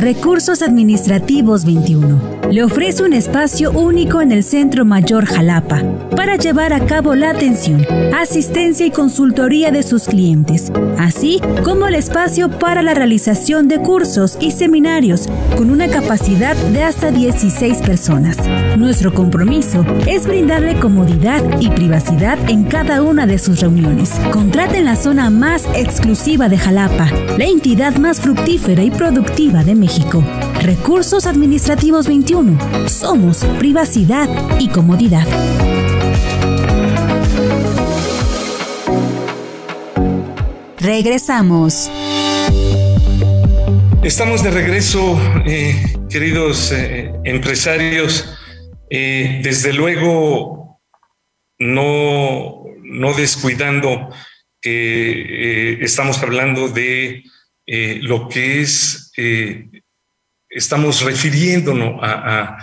Recursos 0.00 0.62
Administrativos 0.62 1.66
21. 1.66 2.39
Le 2.50 2.64
ofrece 2.64 3.04
un 3.04 3.12
espacio 3.12 3.70
único 3.70 4.20
en 4.20 4.32
el 4.32 4.42
Centro 4.42 4.84
Mayor 4.84 5.24
Jalapa 5.24 5.84
para 6.16 6.34
llevar 6.34 6.72
a 6.72 6.84
cabo 6.84 7.14
la 7.14 7.30
atención, 7.30 7.86
asistencia 8.12 8.84
y 8.84 8.90
consultoría 8.90 9.70
de 9.70 9.84
sus 9.84 10.06
clientes, 10.06 10.72
así 10.98 11.40
como 11.62 11.86
el 11.86 11.94
espacio 11.94 12.50
para 12.50 12.82
la 12.82 12.92
realización 12.92 13.68
de 13.68 13.78
cursos 13.78 14.36
y 14.40 14.50
seminarios 14.50 15.28
con 15.56 15.70
una 15.70 15.86
capacidad 15.86 16.56
de 16.56 16.82
hasta 16.82 17.12
16 17.12 17.82
personas. 17.82 18.36
Nuestro 18.76 19.14
compromiso 19.14 19.86
es 20.08 20.26
brindarle 20.26 20.74
comodidad 20.80 21.44
y 21.60 21.70
privacidad 21.70 22.36
en 22.50 22.64
cada 22.64 23.02
una 23.02 23.28
de 23.28 23.38
sus 23.38 23.60
reuniones. 23.60 24.10
Contrate 24.32 24.78
en 24.78 24.86
la 24.86 24.96
zona 24.96 25.30
más 25.30 25.68
exclusiva 25.76 26.48
de 26.48 26.58
Jalapa, 26.58 27.08
la 27.38 27.44
entidad 27.44 27.94
más 27.96 28.20
fructífera 28.20 28.82
y 28.82 28.90
productiva 28.90 29.62
de 29.62 29.76
México. 29.76 30.24
Recursos 30.62 31.24
Administrativos 31.24 32.06
21. 32.06 32.86
Somos 32.86 33.44
privacidad 33.58 34.28
y 34.60 34.68
comodidad. 34.68 35.26
Regresamos. 40.78 41.90
Estamos 44.02 44.42
de 44.42 44.50
regreso, 44.50 45.18
eh, 45.46 45.82
queridos 46.10 46.72
eh, 46.72 47.10
empresarios. 47.24 48.28
Eh, 48.90 49.40
desde 49.42 49.72
luego, 49.72 50.78
no, 51.58 52.64
no 52.82 53.14
descuidando 53.14 54.10
que 54.60 55.78
estamos 55.80 56.22
hablando 56.22 56.68
de 56.68 57.24
lo 58.02 58.28
que 58.28 58.60
es 58.60 59.10
estamos 60.50 61.02
refiriéndonos 61.02 62.00
a, 62.02 62.58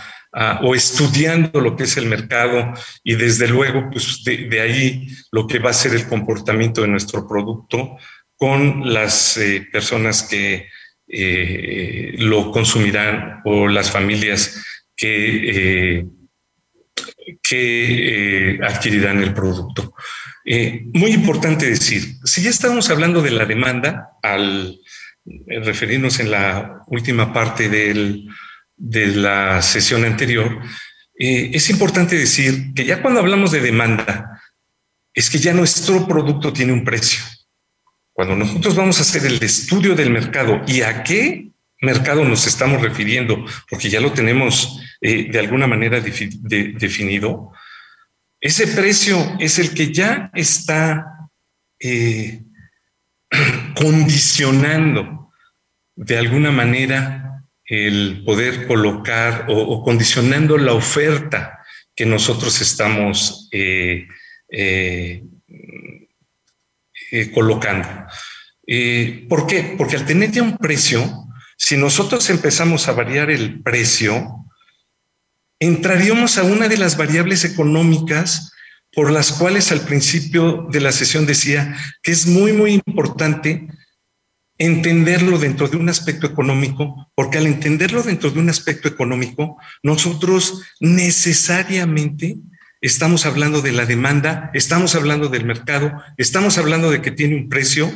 o 0.61 0.75
estudiando 0.75 1.61
lo 1.61 1.75
que 1.75 1.85
es 1.85 1.97
el 1.97 2.05
mercado 2.05 2.73
y 3.03 3.15
desde 3.15 3.47
luego 3.47 3.89
pues 3.91 4.23
de, 4.23 4.61
ahí 4.61 5.07
lo 5.31 5.47
que 5.47 5.57
va 5.57 5.71
a 5.71 5.73
ser 5.73 5.93
el 5.93 6.07
comportamiento 6.07 6.81
de 6.81 6.89
nuestro 6.89 7.27
producto 7.27 7.97
con 8.35 8.93
las 8.93 9.37
eh, 9.37 9.67
personas 9.71 10.23
que 10.23 10.67
eh, 11.07 12.13
lo 12.19 12.51
consumirán 12.51 13.41
o 13.45 13.67
las 13.67 13.89
familias 13.89 14.63
que, 14.95 16.05
eh, 17.49 18.59
adquirirán 18.61 19.23
el 19.23 19.33
producto. 19.33 19.93
muy 20.93 21.11
importante 21.11 21.69
decir, 21.69 22.03
si 22.25 22.41
ya 22.43 22.49
estamos 22.49 22.89
hablando 22.89 23.21
de 23.21 23.31
la 23.31 23.45
demanda 23.45 24.09
al 24.21 24.77
referirnos 25.47 26.19
en 26.19 26.31
la 26.31 26.83
última 26.87 27.33
parte 27.33 27.69
de 27.69 29.07
la 29.07 29.61
sesión 29.61 30.05
anterior, 30.05 30.61
eh, 31.19 31.51
es 31.53 31.69
importante 31.69 32.15
decir 32.15 32.73
que 32.75 32.85
ya 32.85 33.01
cuando 33.01 33.19
hablamos 33.19 33.51
de 33.51 33.61
demanda, 33.61 34.39
es 35.13 35.29
que 35.29 35.39
ya 35.39 35.53
nuestro 35.53 36.07
producto 36.07 36.53
tiene 36.53 36.73
un 36.73 36.83
precio. 36.83 37.21
Cuando 38.13 38.35
nosotros 38.35 38.75
vamos 38.75 38.99
a 38.99 39.01
hacer 39.01 39.25
el 39.25 39.41
estudio 39.41 39.95
del 39.95 40.11
mercado 40.11 40.61
y 40.67 40.81
a 40.81 41.03
qué 41.03 41.49
mercado 41.81 42.23
nos 42.23 42.45
estamos 42.45 42.81
refiriendo, 42.81 43.45
porque 43.69 43.89
ya 43.89 43.99
lo 43.99 44.13
tenemos 44.13 44.79
eh, 45.01 45.29
de 45.31 45.39
alguna 45.39 45.65
manera 45.65 45.99
definido, 46.01 47.51
ese 48.39 48.67
precio 48.67 49.17
es 49.39 49.57
el 49.57 49.73
que 49.73 49.91
ya 49.91 50.29
está 50.35 51.29
condicionando 53.75 55.16
de 55.97 56.17
alguna 56.17 56.51
manera 56.51 57.43
el 57.65 58.23
poder 58.23 58.67
colocar 58.67 59.45
o, 59.49 59.83
condicionando 59.83 60.57
la 60.57 60.73
oferta 60.73 61.59
que 61.95 62.05
nosotros 62.05 62.61
estamos 62.61 63.49
eh, 63.51 64.07
eh, 64.49 65.23
eh, 67.11 67.31
colocando. 67.31 67.87
¿Por 69.27 69.47
qué? 69.47 69.75
Porque 69.77 69.95
al 69.95 70.05
tener 70.05 70.31
ya 70.31 70.43
un 70.43 70.57
precio, 70.57 71.27
si 71.57 71.75
nosotros 71.75 72.29
empezamos 72.29 72.87
a 72.87 72.93
variar 72.93 73.31
el 73.31 73.61
precio, 73.63 74.45
entraríamos 75.59 76.37
a 76.37 76.43
una 76.43 76.67
de 76.67 76.77
las 76.77 76.95
variables 76.95 77.43
económicas 77.43 78.53
por 78.93 79.11
las 79.11 79.31
cuales 79.31 79.71
al 79.71 79.81
principio 79.81 80.67
de 80.69 80.81
la 80.81 80.91
sesión 80.91 81.25
decía 81.25 81.75
que 82.03 82.11
es 82.11 82.27
muy, 82.27 82.53
muy 82.53 82.73
importante 82.73 83.67
entenderlo 84.57 85.37
dentro 85.37 85.67
de 85.67 85.77
un 85.77 85.89
aspecto 85.89 86.27
económico, 86.27 87.11
porque 87.15 87.37
al 87.37 87.47
entenderlo 87.47 88.03
dentro 88.03 88.31
de 88.31 88.39
un 88.39 88.49
aspecto 88.49 88.87
económico, 88.87 89.57
nosotros 89.83 90.63
necesariamente 90.79 92.37
estamos 92.81 93.25
hablando 93.25 93.61
de 93.61 93.71
la 93.71 93.85
demanda, 93.85 94.49
estamos 94.53 94.95
hablando 94.95 95.29
del 95.29 95.45
mercado, 95.45 95.91
estamos 96.17 96.57
hablando 96.57 96.91
de 96.91 97.01
que 97.01 97.11
tiene 97.11 97.35
un 97.35 97.49
precio, 97.49 97.91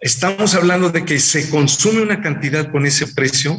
estamos 0.00 0.54
hablando 0.54 0.90
de 0.90 1.04
que 1.04 1.18
se 1.18 1.50
consume 1.50 2.02
una 2.02 2.20
cantidad 2.20 2.70
con 2.70 2.86
ese 2.86 3.06
precio 3.08 3.56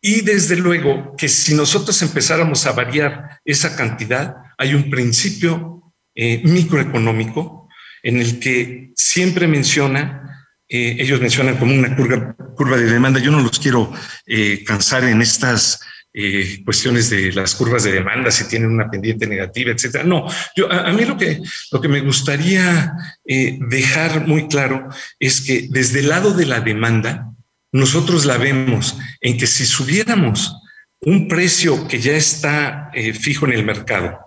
y 0.00 0.20
desde 0.22 0.56
luego 0.56 1.14
que 1.16 1.28
si 1.28 1.54
nosotros 1.54 2.00
empezáramos 2.02 2.66
a 2.66 2.72
variar 2.72 3.40
esa 3.44 3.76
cantidad, 3.76 4.36
hay 4.58 4.74
un 4.74 4.90
principio 4.90 5.92
eh, 6.14 6.42
microeconómico 6.44 7.68
en 8.02 8.20
el 8.20 8.38
que 8.38 8.92
siempre 8.94 9.48
menciona, 9.48 10.35
eh, 10.68 10.96
ellos 10.98 11.20
mencionan 11.20 11.56
como 11.58 11.74
una 11.74 11.94
curva, 11.94 12.76
de 12.76 12.90
demanda, 12.90 13.20
yo 13.20 13.30
no 13.30 13.40
los 13.40 13.58
quiero 13.58 13.92
eh, 14.26 14.64
cansar 14.64 15.04
en 15.04 15.22
estas 15.22 15.80
eh, 16.12 16.62
cuestiones 16.64 17.08
de 17.08 17.32
las 17.32 17.54
curvas 17.54 17.84
de 17.84 17.92
demanda, 17.92 18.30
si 18.32 18.48
tienen 18.48 18.70
una 18.70 18.90
pendiente 18.90 19.26
negativa, 19.26 19.70
etcétera. 19.70 20.02
No, 20.02 20.26
yo, 20.56 20.70
a, 20.72 20.92
mí 20.92 21.04
lo 21.04 21.16
que, 21.16 21.40
lo 21.70 21.80
que 21.80 21.88
me 21.88 22.00
gustaría 22.00 22.92
dejar 23.24 24.26
muy 24.26 24.48
claro 24.48 24.88
es 25.20 25.40
que 25.40 25.68
desde 25.70 26.00
el 26.00 26.08
lado 26.08 26.32
de 26.32 26.46
la 26.46 26.60
demanda, 26.60 27.30
nosotros 27.70 28.24
la 28.24 28.38
vemos 28.38 28.96
en 29.20 29.36
que 29.36 29.46
si 29.46 29.66
subiéramos 29.66 30.56
un 31.00 31.28
precio 31.28 31.86
que 31.86 32.00
ya 32.00 32.16
está 32.16 32.90
fijo 33.20 33.46
en 33.46 33.52
el 33.52 33.64
mercado 33.64 34.18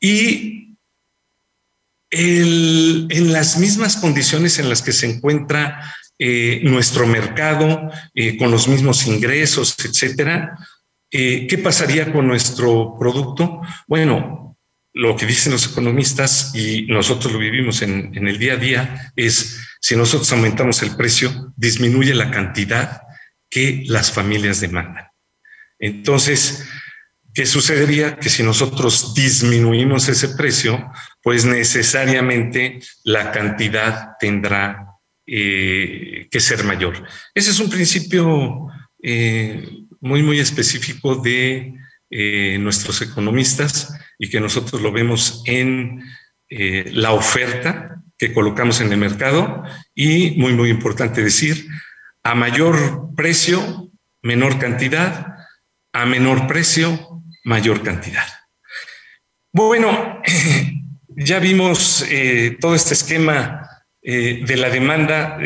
y 0.00 0.61
en 2.12 3.32
las 3.32 3.58
mismas 3.58 3.96
condiciones 3.96 4.58
en 4.58 4.68
las 4.68 4.82
que 4.82 4.92
se 4.92 5.10
encuentra 5.10 5.94
nuestro 6.62 7.06
mercado, 7.06 7.90
con 8.38 8.50
los 8.52 8.68
mismos 8.68 9.06
ingresos, 9.08 9.74
etcétera, 9.84 10.56
eh, 11.14 11.46
¿Qué 11.46 11.58
pasaría 11.58 12.10
con 12.10 12.26
nuestro 12.26 12.96
producto? 12.98 13.60
Bueno, 13.86 14.56
lo 14.94 15.14
que 15.14 15.26
dicen 15.26 15.52
los 15.52 15.70
economistas 15.70 16.54
y 16.54 16.86
nosotros 16.86 17.34
lo 17.34 17.38
vivimos 17.38 17.82
en, 17.82 18.26
el 18.26 18.38
día 18.38 18.54
a 18.54 18.56
día 18.56 19.12
es 19.14 19.60
si 19.78 19.94
nosotros 19.94 20.32
aumentamos 20.32 20.82
el 20.82 20.96
precio, 20.96 21.52
disminuye 21.54 22.14
la 22.14 22.30
cantidad 22.30 23.02
que 23.50 23.82
las 23.86 24.10
familias 24.10 24.60
demandan. 24.60 25.08
Entonces, 25.78 26.66
¿qué 27.34 27.46
sucedería? 27.46 28.16
Que 28.16 28.28
si 28.28 28.42
nosotros 28.42 29.14
disminuimos 29.14 30.08
ese 30.08 30.28
precio, 30.30 30.90
pues 31.22 31.44
necesariamente 31.44 32.80
la 33.04 33.30
cantidad 33.32 34.16
tendrá 34.18 34.88
eh, 35.26 36.28
que 36.30 36.40
ser 36.40 36.64
mayor. 36.64 37.06
Ese 37.34 37.50
es 37.50 37.60
un 37.60 37.70
principio 37.70 38.66
eh, 39.02 39.68
muy, 40.00 40.22
muy 40.22 40.40
específico 40.40 41.16
de 41.16 41.74
eh, 42.10 42.58
nuestros 42.58 43.00
economistas 43.02 43.94
y 44.18 44.28
que 44.28 44.40
nosotros 44.40 44.82
lo 44.82 44.92
vemos 44.92 45.42
en 45.46 46.02
la 46.54 47.12
oferta 47.12 48.02
que 48.18 48.34
colocamos 48.34 48.82
en 48.82 48.92
el 48.92 48.98
mercado 48.98 49.64
y, 49.94 50.32
muy, 50.32 50.52
muy 50.52 50.68
importante 50.68 51.24
decir, 51.24 51.66
a 52.22 52.34
mayor 52.34 53.08
precio, 53.16 53.90
menor 54.22 54.58
cantidad, 54.58 55.34
a 55.94 56.04
menor 56.04 56.46
precio, 56.46 57.21
mayor 57.44 57.82
cantidad. 57.82 58.26
Bueno, 59.52 60.22
ya 61.08 61.38
vimos 61.38 62.06
eh, 62.08 62.56
todo 62.60 62.74
este 62.74 62.94
esquema 62.94 63.68
de 64.04 64.56
la 64.56 64.68
demanda, 64.68 65.38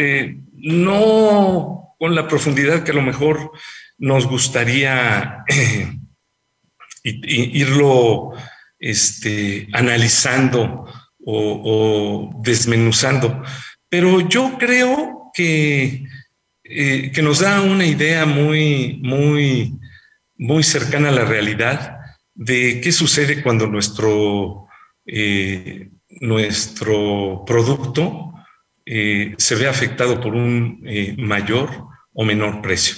no 0.53 1.95
con 1.99 2.15
la 2.15 2.27
profundidad 2.27 2.85
que 2.85 2.93
a 2.93 2.95
lo 2.95 3.03
mejor 3.03 3.53
nos 3.99 4.27
gustaría 4.27 5.45
irlo 7.03 8.33
este, 8.79 9.69
analizando 9.73 10.85
o, 11.25 12.41
desmenuzando, 12.43 13.43
pero 13.89 14.29
yo 14.29 14.57
creo 14.59 15.31
que, 15.35 16.05
eh, 16.63 17.11
que 17.13 17.23
nos 17.23 17.41
da 17.41 17.63
una 17.63 17.85
idea 17.85 18.27
muy, 18.27 19.01
muy, 19.03 19.73
muy 20.39 20.63
cercana 20.63 21.09
a 21.09 21.13
la 21.13 21.25
realidad 21.25 21.99
de 22.35 22.81
qué 22.81 22.93
sucede 22.93 23.43
cuando 23.43 23.67
nuestro, 23.67 24.67
eh, 25.07 25.91
nuestro 26.21 27.45
producto 27.47 28.35
eh, 28.85 29.35
se 29.39 29.55
ve 29.55 29.69
afectado 29.69 30.21
por 30.21 30.35
un 30.35 30.83
mayor 31.19 31.87
o 32.13 32.25
menor 32.25 32.63
precio. 32.63 32.97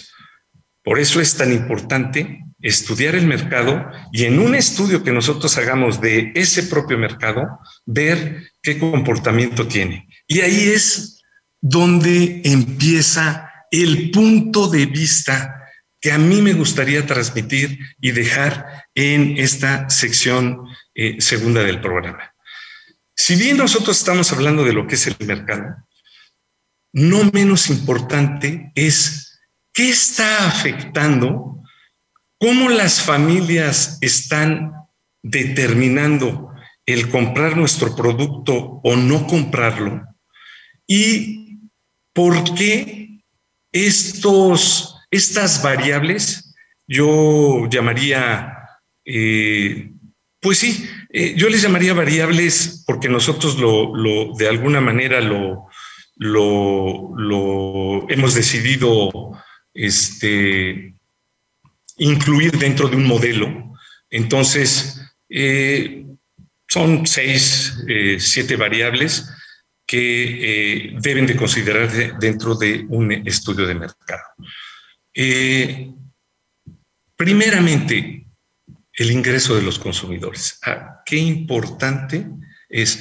Por 0.83 0.99
eso 0.99 1.21
es 1.21 1.37
tan 1.37 1.53
importante 1.53 2.45
estudiar 2.61 3.15
el 3.15 3.27
mercado 3.27 3.91
y 4.13 4.25
en 4.25 4.39
un 4.39 4.55
estudio 4.55 5.05
que 5.05 5.13
nosotros 5.13 5.57
hagamos 5.57 6.01
de 6.01 6.33
ese 6.35 6.65
propio 6.65 6.99
mercado, 6.99 7.61
ver 7.87 8.51
qué 8.63 8.79
comportamiento 8.79 9.67
tiene. 9.67 10.09
Y 10.27 10.41
ahí 10.41 10.69
es 10.69 11.23
donde 11.61 12.43
empieza 12.45 13.51
el 13.71 14.11
punto 14.11 14.69
de 14.69 14.87
vista 14.87 15.58
que 16.01 16.13
a 16.13 16.19
mí 16.19 16.43
me 16.43 16.53
gustaría 16.53 17.07
transmitir 17.07 17.79
y 18.01 18.13
dejar 18.13 18.85
en 18.95 19.37
esta 19.39 19.91
sección 19.91 20.69
eh, 20.95 21.21
segunda 21.21 21.63
del 21.63 21.81
programa. 21.81 22.35
Si 23.15 23.35
bien 23.37 23.57
nosotros 23.57 23.99
estamos 23.99 24.33
hablando 24.33 24.65
de 24.65 24.73
lo 24.73 24.87
que 24.87 24.95
es 24.95 25.07
el 25.07 25.17
mercado, 25.27 25.77
no 26.93 27.31
menos 27.33 27.69
importante 27.69 28.73
es 28.75 29.29
¿Qué 29.79 29.91
está 29.91 30.49
afectando? 30.49 31.63
¿Cómo 32.41 32.69
las 32.69 33.01
familias 33.01 33.99
están 34.01 34.73
determinando 35.23 36.51
el 36.85 37.09
comprar 37.09 37.57
nuestro 37.57 37.95
producto 37.95 38.81
o 38.83 38.97
no 38.97 39.29
comprarlo? 39.29 40.03
¿Y 40.85 41.61
por 42.13 42.57
qué 42.57 43.21
estos, 43.71 44.97
estas 45.11 45.63
variables 45.63 46.55
yo 46.89 47.69
llamaría, 47.69 48.57
eh, 49.05 49.93
pues 50.41 50.59
sí, 50.59 50.89
eh, 51.13 51.35
yo 51.37 51.49
les 51.51 51.63
llamaría 51.63 51.93
variables 51.93 52.83
porque 52.87 53.09
nosotros 53.09 53.59
lo, 53.59 54.33
de 54.37 54.49
alguna 54.49 54.81
manera 54.81 55.21
lo, 55.21 55.69
lo, 56.17 57.15
lo 57.17 58.09
hemos 58.09 58.35
decidido 58.35 59.11
este, 59.75 60.95
incluir 61.99 62.53
dentro 62.53 62.89
de 62.89 62.97
un 62.97 63.07
modelo. 63.07 63.75
Entonces, 64.11 65.03
eh, 65.29 66.07
son 66.67 67.07
seis, 67.07 67.77
siete 68.19 68.57
variables 68.57 69.31
que 69.87 70.95
deben 71.01 71.27
de 71.27 71.35
considerarse 71.37 72.13
dentro 72.21 72.55
de 72.55 72.85
un 72.91 73.11
estudio 73.11 73.67
de 73.67 73.75
mercado. 73.75 74.23
Primeramente, 77.17 78.27
el 78.95 79.11
ingreso 79.11 79.57
de 79.57 79.63
los 79.63 79.79
consumidores. 79.79 80.59
Ah, 80.65 81.03
qué 81.05 81.17
importante 81.17 82.27
es 82.69 83.01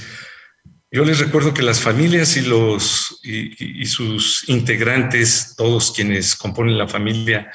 yo 0.90 1.04
les 1.04 1.20
recuerdo 1.20 1.54
que 1.54 1.64
las 1.64 1.82
familias 1.82 2.38
y, 2.38 2.42
los, 2.42 3.20
y, 3.22 3.86
sus 3.86 4.48
integrantes, 4.48 5.54
todos 5.58 5.92
quienes 5.92 6.36
componen 6.36 6.78
la 6.78 6.88
familia, 6.88 7.52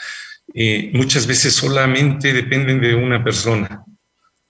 eh, 0.53 0.91
muchas 0.93 1.27
veces 1.27 1.55
solamente 1.55 2.35
dependen 2.35 2.81
de 2.81 2.95
una 2.95 3.25
persona. 3.25 3.85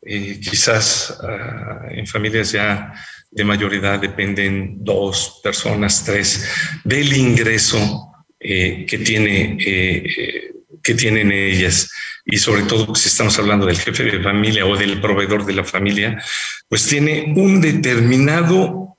Eh, 0.03 0.41
quizás 0.41 1.17
ah, 1.23 1.87
en 1.91 2.09
familias 2.09 2.51
ya 2.51 2.93
de 3.31 3.45
mayor 3.45 3.73
edad 3.73 4.01
dependen 4.01 4.83
dos 4.83 5.41
personas, 5.45 6.05
tres, 6.05 6.51
del 6.83 7.17
ingreso 7.17 8.12
eh, 8.43 8.85
que, 8.87 8.99
tiene, 8.99 9.57
que 9.57 10.95
tienen 10.95 11.33
ellas 11.33 11.91
y 12.25 12.39
sobre 12.39 12.63
todo 12.63 12.95
si 12.95 13.09
estamos 13.09 13.39
hablando 13.39 13.67
del 13.67 13.79
jefe 13.79 14.05
de 14.05 14.23
familia 14.23 14.67
o 14.67 14.77
del 14.77 15.01
proveedor 15.01 15.45
de 15.45 15.55
la 15.55 15.65
familia, 15.65 16.23
pues 16.69 16.87
tiene 16.87 17.33
un 17.37 17.61
determinado 17.61 18.97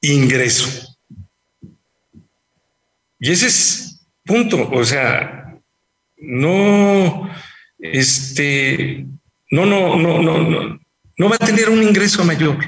ingreso. 0.00 0.96
Y 3.20 3.30
ese 3.30 3.46
es 3.46 4.04
punto, 4.24 4.68
o 4.70 4.84
sea, 4.84 5.54
no, 6.16 7.30
este, 7.78 9.06
no, 9.50 9.66
no, 9.66 9.96
no, 9.96 10.20
no, 10.20 10.42
no, 10.42 10.80
no 11.16 11.28
va 11.28 11.36
a 11.36 11.46
tener 11.46 11.68
un 11.68 11.82
ingreso 11.82 12.24
mayor. 12.24 12.58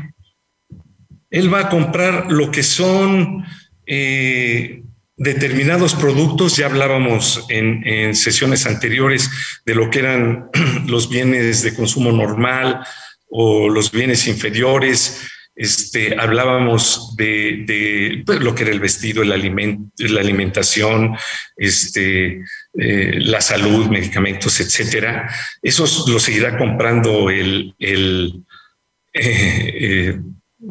Él 1.30 1.52
va 1.52 1.60
a 1.60 1.68
comprar 1.68 2.30
lo 2.30 2.52
que 2.52 2.62
son 2.62 3.44
eh, 3.86 4.84
determinados 5.16 5.94
productos, 5.94 6.56
ya 6.56 6.66
hablábamos 6.66 7.44
en, 7.48 8.14
sesiones 8.14 8.66
anteriores 8.66 9.30
de 9.64 9.74
lo 9.74 9.90
que 9.90 10.00
eran 10.00 10.50
los 10.86 11.08
bienes 11.08 11.62
de 11.62 11.74
consumo 11.74 12.12
normal 12.12 12.80
o 13.28 13.68
los 13.68 13.90
bienes 13.90 14.26
inferiores, 14.26 15.28
este, 15.56 16.18
hablábamos 16.18 17.14
de, 17.16 18.22
pues, 18.26 18.40
lo 18.40 18.54
que 18.54 18.64
era 18.64 18.72
el 18.72 18.80
vestido, 18.80 19.22
la 19.22 19.34
alimentación, 19.34 21.16
este, 21.56 22.42
eh, 22.78 23.18
la 23.20 23.40
salud, 23.40 23.86
medicamentos, 23.86 24.60
etcétera. 24.60 25.32
Eso 25.62 25.86
lo 26.08 26.18
seguirá 26.18 26.58
comprando 26.58 27.30
el, 27.30 27.74
el 27.78 28.42
eh, 29.14 30.18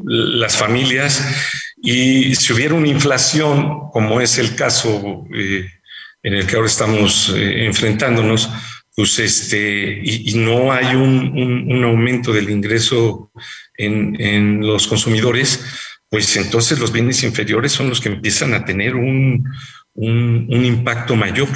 las 0.05 0.57
familias 0.57 1.23
y 1.85 2.33
si 2.35 2.53
hubiera 2.53 2.75
una 2.75 2.87
inflación, 2.87 3.89
como 3.91 4.21
es 4.21 4.37
el 4.37 4.55
caso 4.55 5.25
en 5.29 6.33
el 6.33 6.47
que 6.47 6.55
ahora 6.55 6.69
estamos 6.69 7.33
enfrentándonos, 7.35 8.49
pues 8.95 9.19
este, 9.19 10.01
y, 10.01 10.33
no 10.35 10.71
hay 10.71 10.95
un, 10.95 11.83
aumento 11.83 12.31
del 12.31 12.49
ingreso 12.49 13.31
en, 13.75 14.61
los 14.61 14.87
consumidores, 14.87 15.65
pues 16.09 16.37
entonces 16.37 16.79
los 16.79 16.93
bienes 16.93 17.21
inferiores 17.23 17.73
son 17.73 17.89
los 17.89 17.99
que 17.99 18.09
empiezan 18.09 18.53
a 18.53 18.63
tener 18.63 18.95
un, 18.95 19.43
impacto 19.95 21.17
mayor. 21.17 21.49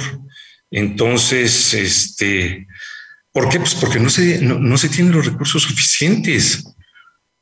Entonces, 0.70 1.72
este, 1.72 2.66
¿por 3.32 3.48
qué? 3.48 3.60
Pues 3.60 3.74
porque 3.76 3.98
no 3.98 4.10
se, 4.10 4.42
no, 4.42 4.76
se 4.76 4.90
tienen 4.90 5.14
los 5.14 5.24
recursos 5.24 5.62
suficientes. 5.62 6.64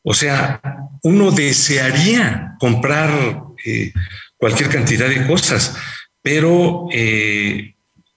O 0.09 0.15
sea, 0.15 0.61
uno 1.03 1.33
desearía 1.33 2.55
comprar 2.61 3.43
eh, 3.65 3.93
cualquier 4.37 4.69
cantidad 4.69 5.09
de 5.09 5.27
cosas, 5.27 5.75
pero 6.23 6.87
eh, 6.93 7.75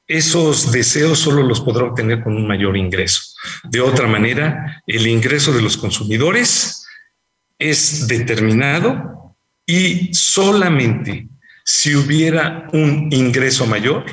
esos 0.08 0.71
deseos 0.71 1.17
solo 1.17 1.41
los 1.41 1.62
podrá 1.62 1.86
obtener 1.86 2.21
con 2.21 2.36
un 2.36 2.47
mayor 2.47 2.78
ingreso. 2.78 3.21
De 3.63 3.82
otra 3.82 4.08
manera, 4.08 4.84
el 4.86 5.08
ingreso 5.08 5.52
de 5.52 5.63
los 5.63 5.78
consumidores 5.78 6.86
es 7.58 8.08
determinado 8.08 9.36
y 9.65 10.13
solamente 10.13 11.28
si 11.65 11.95
hubiera 11.95 12.67
un 12.71 13.10
ingreso 13.12 13.65
mayor, 13.65 14.06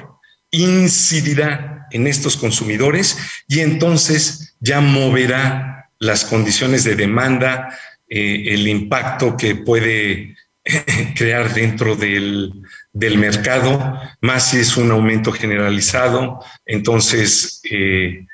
incidirá 0.50 1.86
en 1.90 2.06
estos 2.06 2.38
consumidores 2.38 3.18
y 3.48 3.60
entonces 3.60 4.56
ya 4.60 4.80
moverá 4.80 5.75
las 5.98 6.24
condiciones 6.24 6.84
de 6.84 6.96
demanda, 6.96 7.76
eh, 8.08 8.54
el 8.54 8.68
impacto 8.68 9.36
que 9.36 9.56
puede 9.56 10.36
crear 11.16 11.52
dentro 11.54 11.96
del, 11.96 12.52
del 12.92 13.18
mercado, 13.18 14.00
más 14.20 14.50
si 14.50 14.58
es 14.58 14.76
un 14.76 14.90
aumento 14.90 15.32
generalizado, 15.32 16.40
entonces 16.64 17.60
eh, 17.70 18.26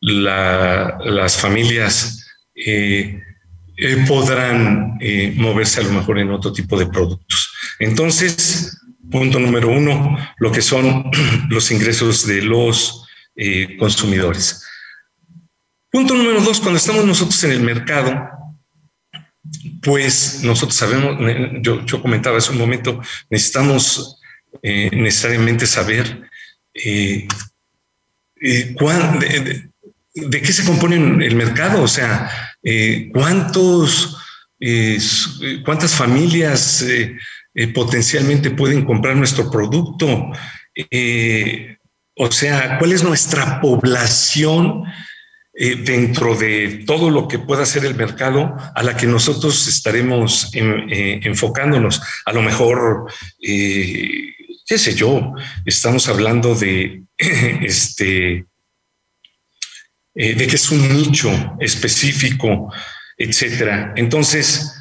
las 0.00 1.36
familias 1.36 2.26
eh, 2.54 3.20
podrán 4.06 4.98
moverse 5.36 5.80
a 5.80 5.84
lo 5.84 5.92
mejor 5.92 6.18
en 6.18 6.30
otro 6.30 6.52
tipo 6.52 6.78
de 6.78 6.86
productos. 6.86 7.52
Entonces, 7.78 8.78
punto 9.10 9.38
número 9.38 9.68
uno, 9.68 10.18
lo 10.38 10.52
que 10.52 10.62
son 10.62 11.10
los 11.50 11.70
ingresos 11.70 12.26
de 12.26 12.42
los 12.42 13.06
consumidores. 13.78 14.62
Punto 15.90 16.14
número 16.14 16.40
dos, 16.40 16.60
cuando 16.60 16.78
estamos 16.78 17.04
nosotros 17.04 17.42
en 17.42 17.50
el 17.50 17.60
mercado, 17.62 18.14
pues 19.82 20.40
nosotros 20.44 20.76
sabemos, 20.76 21.18
yo, 21.62 22.00
comentaba 22.00 22.38
hace 22.38 22.52
un 22.52 22.58
momento, 22.58 23.00
necesitamos 23.28 24.20
eh, 24.62 24.90
necesariamente 24.92 25.66
saber 25.66 26.30
eh, 26.74 27.26
eh, 28.40 28.74
de, 30.14 30.42
qué 30.42 30.52
se 30.52 30.64
compone 30.64 30.96
el 31.26 31.34
mercado, 31.34 31.82
o 31.82 31.88
sea, 31.88 32.30
cuántos, 33.12 34.16
cuántas 35.64 35.92
familias 35.92 36.84
potencialmente 37.74 38.50
pueden 38.50 38.84
comprar 38.84 39.16
nuestro 39.16 39.50
producto, 39.50 40.30
o 42.16 42.30
sea, 42.30 42.78
cuál 42.78 42.92
es 42.92 43.02
nuestra 43.02 43.60
población 43.60 44.84
eh, 45.62 45.76
dentro 45.76 46.34
de 46.34 46.84
todo 46.86 47.10
lo 47.10 47.28
que 47.28 47.38
pueda 47.38 47.66
ser 47.66 47.84
el 47.84 47.94
mercado 47.94 48.56
a 48.74 48.82
la 48.82 48.96
que 48.96 49.06
nosotros 49.06 49.68
estaremos 49.68 50.50
eh, 50.54 51.20
enfocándonos. 51.22 52.00
A 52.24 52.32
lo 52.32 52.40
mejor, 52.40 53.12
eh, 53.42 54.32
qué 54.64 54.78
sé 54.78 54.94
yo, 54.94 55.34
estamos 55.66 56.08
hablando 56.08 56.54
de 56.54 57.02
este 57.18 58.46
de 60.14 60.46
que 60.46 60.56
es 60.56 60.70
un 60.70 60.96
nicho 60.96 61.30
específico, 61.60 62.72
etcétera. 63.18 63.92
Entonces, 63.96 64.72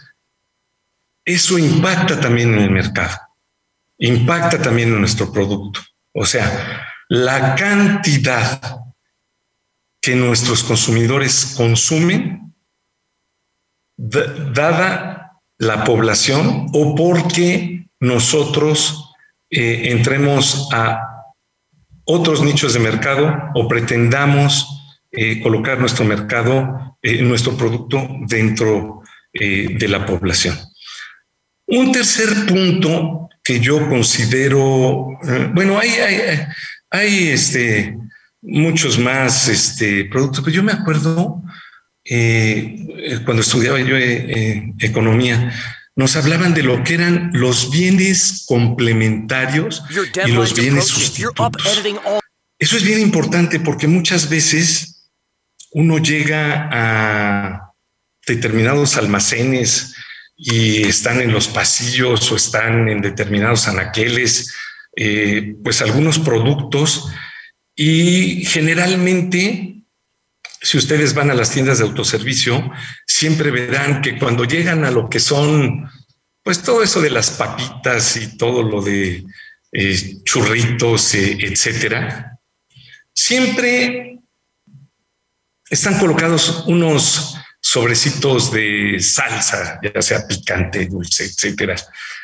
eso 1.26 1.60
impacta 1.60 2.22
también 2.22 2.54
en 2.54 2.62
el 2.62 2.72
mercado, 2.72 3.18
impacta 3.98 4.62
también 4.62 4.94
en 4.94 5.02
nuestro 5.02 5.30
producto. 5.34 5.82
O 6.14 6.26
sea, 6.26 6.88
la 7.10 7.56
cantidad 7.56 8.80
que 10.10 10.16
nuestros 10.16 10.64
consumidores 10.64 11.54
consumen 11.56 12.52
dada 13.96 15.40
la 15.60 15.84
población 15.84 16.66
o 16.74 16.96
porque 16.96 17.86
nosotros 18.00 19.14
eh, 19.52 19.92
entremos 19.92 20.68
a 20.74 21.00
otros 22.06 22.42
nichos 22.42 22.74
de 22.74 22.80
mercado 22.80 23.52
o 23.54 23.68
pretendamos 23.68 24.98
eh, 25.12 25.42
colocar 25.44 25.80
nuestro 25.80 26.06
mercado, 26.06 26.98
eh, 27.04 27.22
nuestro 27.22 27.56
producto 27.56 28.08
dentro 28.22 29.04
de 29.32 29.88
la 29.88 30.08
población. 30.08 30.58
Un 31.68 31.92
tercer 31.92 32.48
punto 32.48 33.30
que 33.44 33.60
yo 33.60 33.88
considero, 33.88 35.20
bueno, 35.54 35.78
hay, 35.78 35.90
hay, 35.90 36.20
hay 36.90 37.28
este, 37.28 37.96
muchos 38.42 38.98
más 38.98 39.48
este, 39.48 40.06
productos. 40.06 40.44
Pero 40.44 40.56
yo 40.56 40.64
me 40.64 40.72
acuerdo 40.72 41.42
eh, 42.06 43.20
cuando 43.26 43.42
estudiaba 43.42 43.80
yo 43.80 43.96
eh, 43.96 44.74
economía, 44.80 45.54
nos 45.96 46.16
hablaban 46.16 46.54
de 46.54 46.64
lo 46.64 46.84
que 46.84 46.94
eran 46.94 47.32
los 47.34 47.72
bienes 47.72 48.46
complementarios 48.48 49.84
y 50.26 50.32
los 50.32 50.54
bienes 50.54 50.86
sustitutos. 50.86 51.84
Eso 52.58 52.78
es 52.78 52.84
bien 52.84 53.00
importante 53.00 53.60
porque 53.60 53.88
muchas 53.88 54.30
veces 54.30 55.10
uno 55.72 55.98
llega 55.98 56.70
a 56.72 57.74
determinados 58.26 58.98
almacenes 58.98 59.96
y 60.36 60.84
están 60.84 61.22
en 61.22 61.34
los 61.34 61.48
pasillos 61.48 62.32
o 62.32 62.36
están 62.38 62.88
en 62.88 63.02
determinados 63.02 63.68
anaqueles, 63.68 64.54
eh, 64.96 65.56
pues 65.64 65.82
algunos 65.82 66.18
productos 66.18 67.12
y 67.82 68.44
generalmente, 68.44 69.86
si 70.62 70.78
ustedes 70.78 71.14
van 71.14 71.32
a 71.32 71.34
las 71.34 71.52
tiendas 71.52 71.78
de 71.78 71.86
autoservicio, 71.86 72.70
siempre 73.08 73.52
verán 73.52 74.02
que 74.02 74.20
cuando 74.20 74.44
llegan 74.44 74.84
a 74.84 74.92
lo 74.92 75.08
que 75.10 75.22
son, 75.22 75.90
pues 76.44 76.62
todo 76.62 76.84
eso 76.84 77.00
de 77.02 77.10
las 77.10 77.30
papitas 77.30 78.18
y 78.18 78.36
todo 78.36 78.64
lo 78.64 78.82
de 78.82 79.24
eh, 79.72 80.18
churritos, 80.26 81.16
eh, 81.16 81.38
etcétera, 81.40 82.38
siempre 83.14 84.20
están 85.70 86.00
colocados 86.00 86.66
unos 86.68 87.38
sobrecitos 87.62 88.52
de 88.52 88.98
salsa, 89.00 89.80
ya 89.82 90.02
sea 90.02 90.28
picante, 90.28 90.86
dulce, 90.86 91.28
etcétera. 91.28 91.78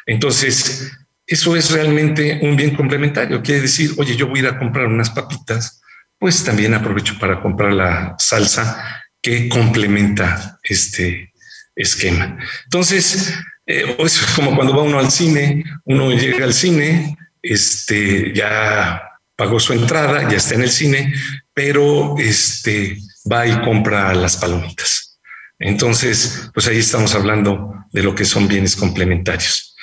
Entonces, 0.06 0.92
eso 1.28 1.56
es 1.56 1.72
realmente 1.72 2.40
un 2.42 2.56
bien 2.56 2.76
complementario. 2.76 3.42
Quiere 3.42 3.62
decir, 3.62 3.92
oye, 3.98 4.16
yo 4.16 4.28
voy 4.28 4.40
a 4.40 4.44
ir 4.44 4.48
a 4.50 4.60
comprar 4.60 4.88
unas 4.88 5.10
papitas, 5.10 5.82
pues 6.20 6.44
también 6.44 6.74
aprovecho 6.74 7.18
para 7.20 7.42
comprar 7.42 7.74
la 7.74 8.16
salsa 8.18 9.04
que 9.22 9.50
complementa 9.50 10.60
este 10.64 11.34
esquema. 11.76 12.38
Entonces, 12.66 13.34
eh, 13.66 13.96
es 14.00 14.20
como 14.36 14.56
cuando 14.56 14.76
va 14.76 14.84
uno 14.84 15.00
al 15.00 15.12
cine, 15.12 15.64
uno 15.86 16.12
llega 16.12 16.46
al 16.46 16.54
cine, 16.54 17.18
este, 17.42 18.34
ya 18.34 19.02
pagó 19.36 19.60
su 19.60 19.74
entrada, 19.74 20.30
ya 20.30 20.38
está 20.38 20.56
en 20.56 20.62
el 20.62 20.72
cine, 20.72 21.14
pero 21.54 22.16
este, 22.20 22.98
va 23.32 23.48
y 23.48 23.60
compra 23.62 24.14
las 24.14 24.38
palomitas. 24.38 25.20
Entonces, 25.58 26.50
pues 26.54 26.68
ahí 26.68 26.78
estamos 26.78 27.16
hablando 27.16 27.74
de 27.92 28.04
lo 28.04 28.14
que 28.14 28.26
son 28.26 28.48
bienes 28.48 28.76
complementarios. 28.76 29.75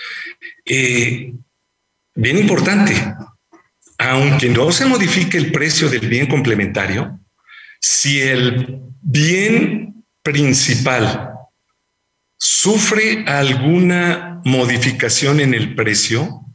Eh, 0.65 1.35
bien 2.15 2.39
importante, 2.39 2.95
aunque 3.99 4.49
no 4.49 4.71
se 4.73 4.87
modifique 4.87 5.39
el 5.39 5.53
precio 5.53 5.89
del 5.89 6.09
bien 6.09 6.27
complementario, 6.27 7.21
si 7.81 8.21
el 8.21 8.81
bien 9.01 10.05
principal 10.23 11.33
sufre 12.37 13.25
alguna 13.27 14.41
modificación 14.45 15.41
en 15.41 15.55
el 15.55 15.75
precio, 15.75 16.47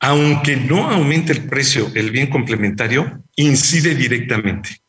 aunque 0.00 0.56
no 0.56 0.90
aumente 0.90 1.32
el 1.32 1.46
precio, 1.46 1.90
el 1.94 2.10
bien 2.10 2.28
complementario 2.28 3.24
incide 3.36 3.94
directamente. 3.94 4.83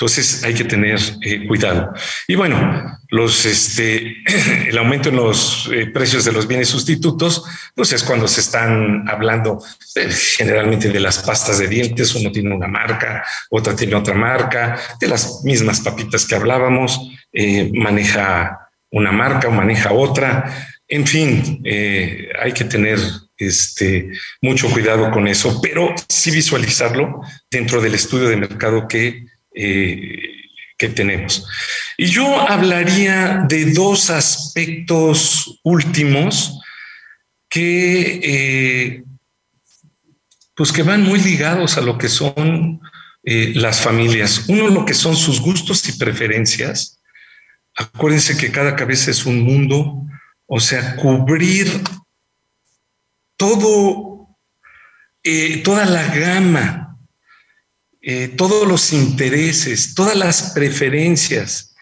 Entonces 0.00 0.44
hay 0.44 0.54
que 0.54 0.62
tener 0.62 1.00
eh, 1.22 1.44
cuidado. 1.48 1.92
Y 2.28 2.36
bueno, 2.36 2.96
los, 3.08 3.44
este, 3.44 4.18
el 4.68 4.78
aumento 4.78 5.08
en 5.08 5.16
los 5.16 5.68
eh, 5.72 5.86
precios 5.86 6.24
de 6.24 6.30
los 6.30 6.46
bienes 6.46 6.68
sustitutos, 6.68 7.42
pues 7.74 7.92
es 7.92 8.04
cuando 8.04 8.28
se 8.28 8.40
están 8.40 9.08
hablando 9.08 9.60
eh, 9.96 10.08
generalmente 10.08 10.90
de 10.90 11.00
las 11.00 11.18
pastas 11.18 11.58
de 11.58 11.66
dientes, 11.66 12.14
uno 12.14 12.30
tiene 12.30 12.54
una 12.54 12.68
marca, 12.68 13.24
otra 13.50 13.74
tiene 13.74 13.96
otra 13.96 14.14
marca, 14.14 14.78
de 15.00 15.08
las 15.08 15.42
mismas 15.42 15.80
papitas 15.80 16.24
que 16.24 16.36
hablábamos, 16.36 17.00
maneja 17.74 18.70
una 18.92 19.10
marca 19.10 19.48
o 19.48 19.50
maneja 19.50 19.92
otra, 19.92 20.78
en 20.86 21.06
fin, 21.06 21.62
hay 21.64 22.52
que 22.52 22.64
tener 22.64 22.98
este, 23.36 24.10
mucho 24.40 24.70
cuidado 24.70 25.10
con 25.10 25.28
eso, 25.28 25.60
pero 25.60 25.94
sí 26.08 26.30
visualizarlo 26.30 27.20
dentro 27.50 27.80
del 27.80 27.94
estudio 27.94 28.28
de 28.28 28.36
mercado 28.36 28.88
que 28.88 29.26
que 29.58 30.88
tenemos. 30.88 31.46
Y 31.96 32.06
yo 32.06 32.40
hablaría 32.48 33.44
de 33.48 33.72
dos 33.72 34.08
aspectos 34.08 35.58
últimos 35.64 36.60
que, 37.48 38.20
eh, 38.22 39.04
pues 40.54 40.70
que 40.70 40.84
van 40.84 41.02
muy 41.02 41.20
ligados 41.20 41.76
a 41.76 41.80
lo 41.80 41.98
que 41.98 42.08
son 42.08 42.80
eh, 43.24 43.52
las 43.56 43.80
familias. 43.80 44.44
Uno, 44.48 44.68
lo 44.68 44.84
que 44.84 44.94
son 44.94 45.16
sus 45.16 45.40
gustos 45.40 45.88
y 45.88 45.92
preferencias. 45.92 47.00
Acuérdense 47.74 48.36
que 48.36 48.52
cada 48.52 48.76
cabeza 48.76 49.10
es 49.10 49.26
un 49.26 49.40
mundo, 49.40 50.02
o 50.46 50.60
sea, 50.60 50.96
cubrir 50.96 51.68
todo, 53.36 54.36
eh, 55.24 55.62
toda 55.64 55.84
la 55.84 56.06
gama 56.14 56.87
eh, 58.00 58.28
todos 58.28 58.66
los 58.68 58.92
intereses, 58.92 59.94
todas 59.94 60.14
las 60.16 60.52
preferencias 60.52 61.74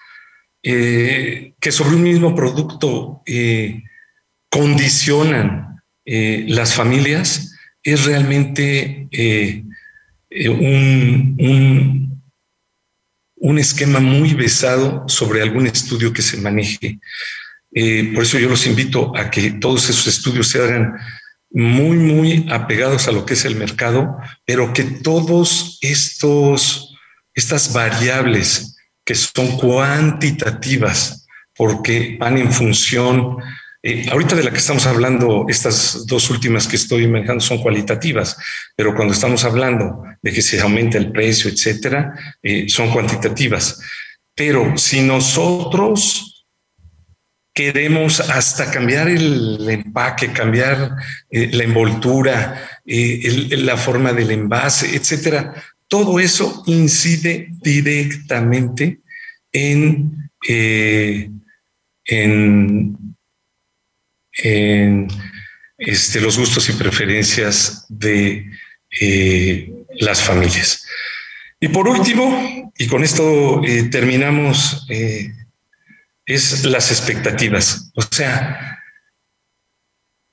eh, 0.62 1.52
que 1.60 1.70
sobre 1.70 1.96
un 1.96 2.02
mismo 2.02 2.34
producto 2.34 3.22
eh, 3.26 3.82
condicionan 4.50 5.64
las 6.08 6.72
familias, 6.72 7.52
es 7.82 8.04
realmente 8.04 9.08
un, 10.48 12.20
un, 13.36 13.58
esquema 13.58 13.98
muy 13.98 14.32
besado 14.34 15.04
sobre 15.08 15.42
algún 15.42 15.66
estudio 15.66 16.12
que 16.12 16.22
se 16.22 16.36
maneje. 16.36 17.00
por 18.14 18.22
eso 18.22 18.38
yo 18.38 18.48
los 18.48 18.68
invito 18.68 19.16
a 19.16 19.28
que 19.30 19.50
todos 19.50 19.90
esos 19.90 20.06
estudios 20.06 20.46
se 20.46 20.62
hagan 20.62 20.94
muy, 21.56 21.96
muy 21.96 22.46
apegados 22.50 23.08
a 23.08 23.12
lo 23.12 23.24
que 23.24 23.32
es 23.32 23.46
el 23.46 23.56
mercado, 23.56 24.18
pero 24.44 24.74
que 24.74 24.82
todos 24.84 25.78
estos, 25.80 26.94
estas 27.34 27.72
variables 27.72 28.76
que 29.06 29.14
son 29.14 29.56
cuantitativas, 29.56 31.26
porque 31.56 32.18
van 32.20 32.36
en 32.36 32.52
función, 32.52 33.38
eh, 33.82 34.04
ahorita 34.12 34.36
de 34.36 34.44
la 34.44 34.50
que 34.50 34.58
estamos 34.58 34.86
hablando, 34.86 35.46
estas 35.48 36.04
dos 36.04 36.28
últimas 36.28 36.68
que 36.68 36.76
estoy 36.76 37.08
manejando 37.08 37.40
son 37.42 37.62
cualitativas, 37.62 38.36
pero 38.76 38.94
cuando 38.94 39.14
estamos 39.14 39.42
hablando 39.44 40.02
de 40.20 40.32
que 40.32 40.42
se 40.42 40.60
aumenta 40.60 40.98
el 40.98 41.10
precio, 41.10 41.50
etcétera, 41.50 42.36
eh, 42.42 42.68
son 42.68 42.90
cuantitativas. 42.90 43.80
Pero 44.34 44.76
si 44.76 45.00
nosotros 45.00 46.35
queremos 47.56 48.20
hasta 48.20 48.70
cambiar 48.70 49.08
el 49.08 49.66
empaque, 49.68 50.30
cambiar 50.30 50.94
eh, 51.30 51.48
la 51.52 51.64
envoltura, 51.64 52.80
eh, 52.84 53.48
la 53.56 53.78
forma 53.78 54.12
del 54.12 54.30
envase, 54.30 54.94
etcétera. 54.94 55.54
Todo 55.88 56.20
eso 56.20 56.62
incide 56.66 57.48
directamente 57.62 59.00
en, 59.52 60.30
eh, 60.46 61.30
en, 62.04 62.98
este, 65.78 66.20
los 66.20 66.38
gustos 66.38 66.68
y 66.68 66.72
preferencias 66.74 67.86
de 67.88 68.50
las 69.98 70.22
familias. 70.22 70.86
Y 71.58 71.68
por 71.68 71.88
último, 71.88 72.70
y 72.76 72.86
con 72.86 73.02
esto 73.02 73.62
terminamos 73.90 74.86
es 76.26 76.64
las 76.64 76.90
expectativas. 76.90 77.90
O 77.94 78.02
sea, 78.02 78.82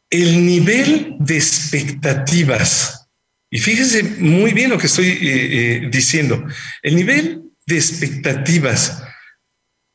el 0.09 0.45
nivel 0.45 1.15
de 1.19 1.37
expectativas, 1.37 3.07
y 3.49 3.59
fíjense 3.59 4.03
muy 4.19 4.51
bien 4.53 4.71
lo 4.71 4.77
que 4.77 4.87
estoy 4.87 5.07
eh, 5.07 5.17
eh, 5.21 5.89
diciendo, 5.91 6.45
el 6.81 6.95
nivel 6.95 7.43
de 7.65 7.75
expectativas 7.75 9.03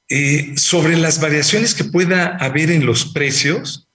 eh, 0.08 0.54
sobre 0.56 0.96
las 0.96 1.20
variaciones 1.20 1.74
que 1.74 1.84
pueda 1.84 2.36
haber 2.36 2.70
en 2.70 2.86
los 2.86 3.12
precios 3.12 3.88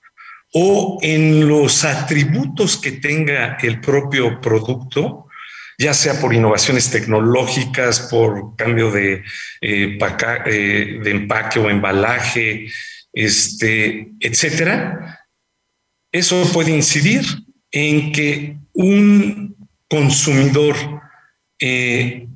o 0.54 1.00
en 1.02 1.48
los 1.48 1.84
atributos 1.84 2.78
que 2.78 2.92
tenga 2.92 3.58
el 3.64 3.82
propio 3.82 4.40
producto, 4.40 5.28
ya 5.78 5.94
sea 5.94 6.20
por 6.20 6.34
innovaciones 6.34 6.90
tecnológicas, 6.90 8.02
por 8.12 8.56
cambio 8.56 8.92
de, 8.92 9.24
eh, 9.62 9.98
eh, 10.46 11.02
empaque 11.06 11.60
o 11.60 11.70
embalaje, 11.70 12.68
este, 13.12 14.12
etcétera, 14.20 15.28
eso 16.12 16.50
puede 16.54 16.72
incidir 16.72 17.24
en 17.72 18.12
que 18.12 18.58
un 18.74 19.56
consumidor 19.90 20.76
eh, 21.60 22.28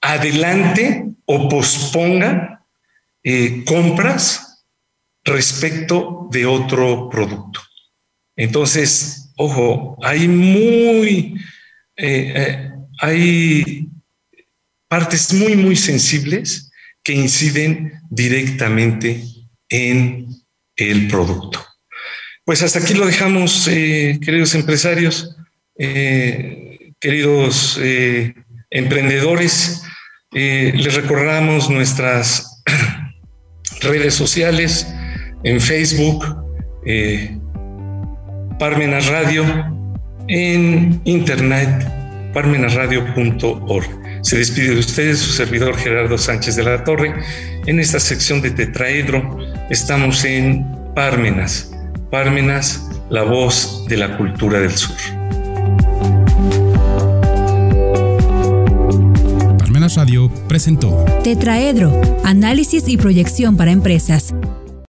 adelante 0.00 1.04
o 1.26 1.48
posponga 1.48 2.64
compras 3.64 4.64
respecto 5.24 6.28
de 6.32 6.44
otro 6.44 7.08
producto. 7.08 7.60
Entonces, 8.36 9.32
ojo, 9.36 9.96
hay 10.02 10.26
muy 10.26 11.38
eh, 12.04 12.32
eh, 12.34 12.70
hay 12.98 13.86
partes 14.88 15.32
muy, 15.32 15.54
muy 15.54 15.76
sensibles 15.76 16.68
que 17.04 17.12
inciden 17.12 17.92
directamente 18.10 19.22
en 19.68 20.26
el 20.74 21.06
producto. 21.06 21.64
Pues 22.44 22.60
hasta 22.64 22.80
aquí 22.80 22.94
lo 22.94 23.06
dejamos, 23.06 23.68
eh, 23.68 24.18
queridos 24.20 24.56
empresarios, 24.56 25.36
queridos 27.00 27.78
emprendedores. 28.70 29.82
les 30.32 30.94
recordamos 30.94 31.70
nuestras 31.70 32.62
redes 33.80 34.14
sociales 34.14 34.88
en 35.44 35.60
Facebook, 35.60 36.24
Parmenas 38.58 39.06
Radio, 39.06 39.44
en 40.32 40.98
internet 41.04 41.86
parmenasradio.org. 42.32 43.86
Se 44.22 44.38
despide 44.38 44.74
de 44.74 44.80
ustedes 44.80 45.18
su 45.18 45.30
servidor 45.32 45.76
Gerardo 45.76 46.16
Sánchez 46.16 46.56
de 46.56 46.62
la 46.62 46.82
Torre. 46.84 47.14
En 47.66 47.78
esta 47.78 48.00
sección 48.00 48.40
de 48.40 48.50
Tetraedro 48.50 49.38
estamos 49.68 50.24
en 50.24 50.66
Parmenas. 50.94 51.70
Parmenas, 52.10 52.88
la 53.10 53.24
voz 53.24 53.84
de 53.88 53.96
la 53.98 54.16
cultura 54.16 54.60
del 54.60 54.72
sur. 54.72 54.96
Parmenas 59.58 59.96
Radio 59.96 60.30
presentó 60.48 61.04
Tetraedro, 61.22 62.00
análisis 62.24 62.88
y 62.88 62.96
proyección 62.96 63.58
para 63.58 63.70
empresas 63.70 64.34